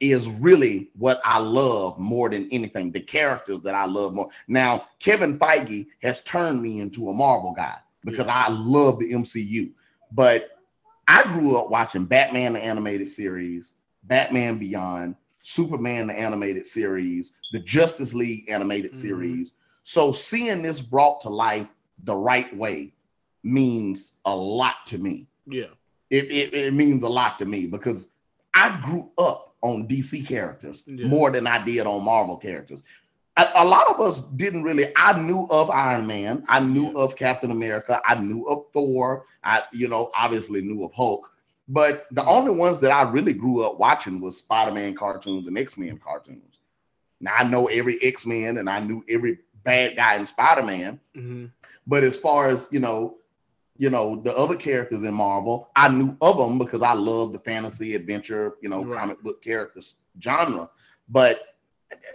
[0.00, 2.90] is really what I love more than anything.
[2.90, 4.30] The characters that I love more.
[4.48, 8.46] Now, Kevin Feige has turned me into a Marvel guy because yeah.
[8.46, 9.70] I love the MCU.
[10.12, 10.58] But
[11.06, 13.72] I grew up watching Batman the animated series,
[14.04, 19.00] Batman Beyond, Superman the animated series, the Justice League animated mm-hmm.
[19.00, 19.52] series.
[19.82, 21.66] So seeing this brought to life
[22.04, 22.94] the right way
[23.42, 25.26] means a lot to me.
[25.46, 25.66] Yeah.
[26.08, 28.08] It, it, it means a lot to me because
[28.54, 31.06] I grew up on DC characters yeah.
[31.06, 32.82] more than I did on Marvel characters.
[33.36, 34.92] A, a, lot of us didn't really.
[34.96, 36.98] I knew of Iron Man, I knew yeah.
[36.98, 41.32] of Captain America, I knew of Thor, I, you know, obviously knew of Hulk,
[41.68, 45.98] but the only ones that I really grew up watching was Spider-Man cartoons and X-Men
[45.98, 46.58] cartoons.
[47.20, 50.98] Now I know every X-Men and I knew every bad guy in Spider-Man.
[51.16, 51.46] Mm-hmm.
[51.86, 53.18] But as far as you know,
[53.80, 57.38] you know, the other characters in Marvel, I knew of them because I love the
[57.38, 58.98] fantasy adventure, you know, right.
[59.00, 60.68] comic book characters genre.
[61.08, 61.40] But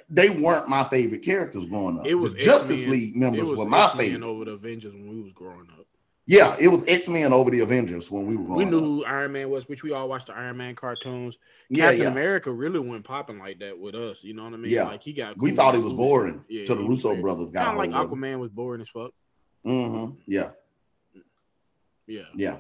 [0.08, 2.06] they weren't my favorite characters growing up.
[2.06, 5.10] It was the Justice X-Men, League members were my X-Men favorite over the Avengers when
[5.10, 5.88] we was growing up.
[6.28, 8.56] Yeah, it was X Men over the Avengers when we were.
[8.56, 8.84] We knew up.
[8.84, 11.36] who Iron Man was, which we all watched the Iron Man cartoons.
[11.70, 12.08] Yeah, Captain yeah.
[12.10, 14.24] America really went popping like that with us.
[14.24, 14.72] You know what I mean?
[14.72, 15.36] Yeah, like he got.
[15.40, 17.66] We thought he was boring yeah, till the Russo brothers got.
[17.76, 19.12] Kind of like Aquaman was boring as fuck.
[19.66, 20.20] Mm-hmm.
[20.28, 20.52] Yeah.
[22.08, 22.24] Yeah.
[22.36, 22.58] Yeah.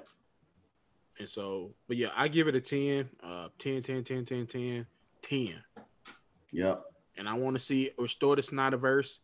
[1.18, 4.86] And so, but yeah, I give it a 10, uh, 10, 10, 10, 10, 10,
[5.22, 5.54] 10.
[6.52, 6.84] Yep.
[7.18, 9.20] And I want to see restore the Snyderverse.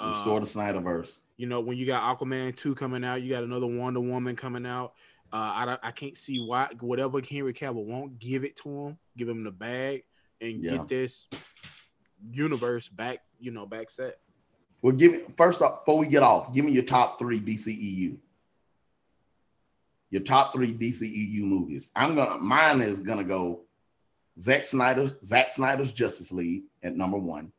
[0.00, 1.18] Restore uh, the Snyderverse.
[1.36, 4.66] You know, when you got Aquaman 2 coming out, you got another Wonder Woman coming
[4.66, 4.94] out.
[5.32, 9.28] Uh, I, I can't see why whatever Henry Cavill won't give it to him, give
[9.28, 10.02] him the bag
[10.40, 10.72] and yeah.
[10.72, 11.26] get this
[12.32, 14.18] universe back, you know, back set.
[14.82, 18.16] Well, give me first off before we get off, give me your top three DCEU.
[20.10, 21.90] Your top three DCEU movies.
[21.94, 23.60] I'm gonna mine is gonna go
[24.40, 27.52] Zack Snyder's Zack Snyder's Justice League at number one,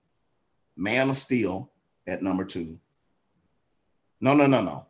[0.75, 1.71] Man of Steel
[2.07, 2.77] at number two,
[4.21, 4.85] no, no, no, no.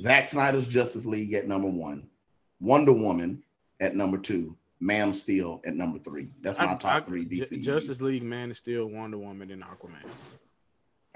[0.00, 2.08] Zack Snyder's Justice League at number one,
[2.60, 3.42] Wonder Woman
[3.80, 6.28] at number two, Man of Steel at number three.
[6.42, 7.62] That's my I, top I, three DC.
[7.62, 10.04] Justice League, Man of Steel, Wonder Woman, and Aquaman.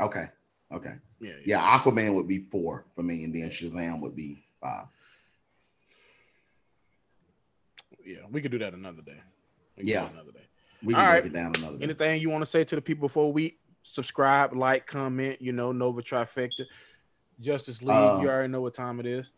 [0.01, 0.29] Okay.
[0.73, 0.95] Okay.
[1.21, 1.59] Yeah, yeah.
[1.59, 1.79] Yeah.
[1.79, 4.87] Aquaman would be four for me, and then Shazam would be five.
[8.05, 9.21] Yeah, we could do that another day.
[9.77, 10.41] yeah, another day.
[10.83, 11.33] We can All break right.
[11.33, 11.85] it down another day.
[11.85, 15.41] Anything you want to say to the people before we subscribe, like, comment.
[15.41, 16.65] You know, Nova Trifecta,
[17.39, 17.91] Justice League.
[17.91, 19.31] Uh, you already know what time it is.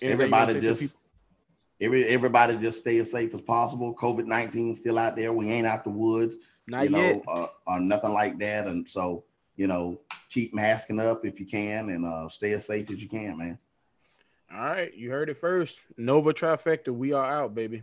[0.00, 0.98] Anything everybody just
[1.80, 3.94] every everybody just stay as safe as possible.
[3.94, 5.32] COVID nineteen still out there.
[5.32, 6.38] We ain't out the woods.
[6.66, 8.66] Not you know, uh, or nothing like that.
[8.66, 9.24] And so,
[9.56, 13.08] you know, keep masking up if you can, and uh, stay as safe as you
[13.08, 13.58] can, man.
[14.52, 15.80] All right, you heard it first.
[15.96, 16.88] Nova Trifecta.
[16.88, 17.82] We are out, baby.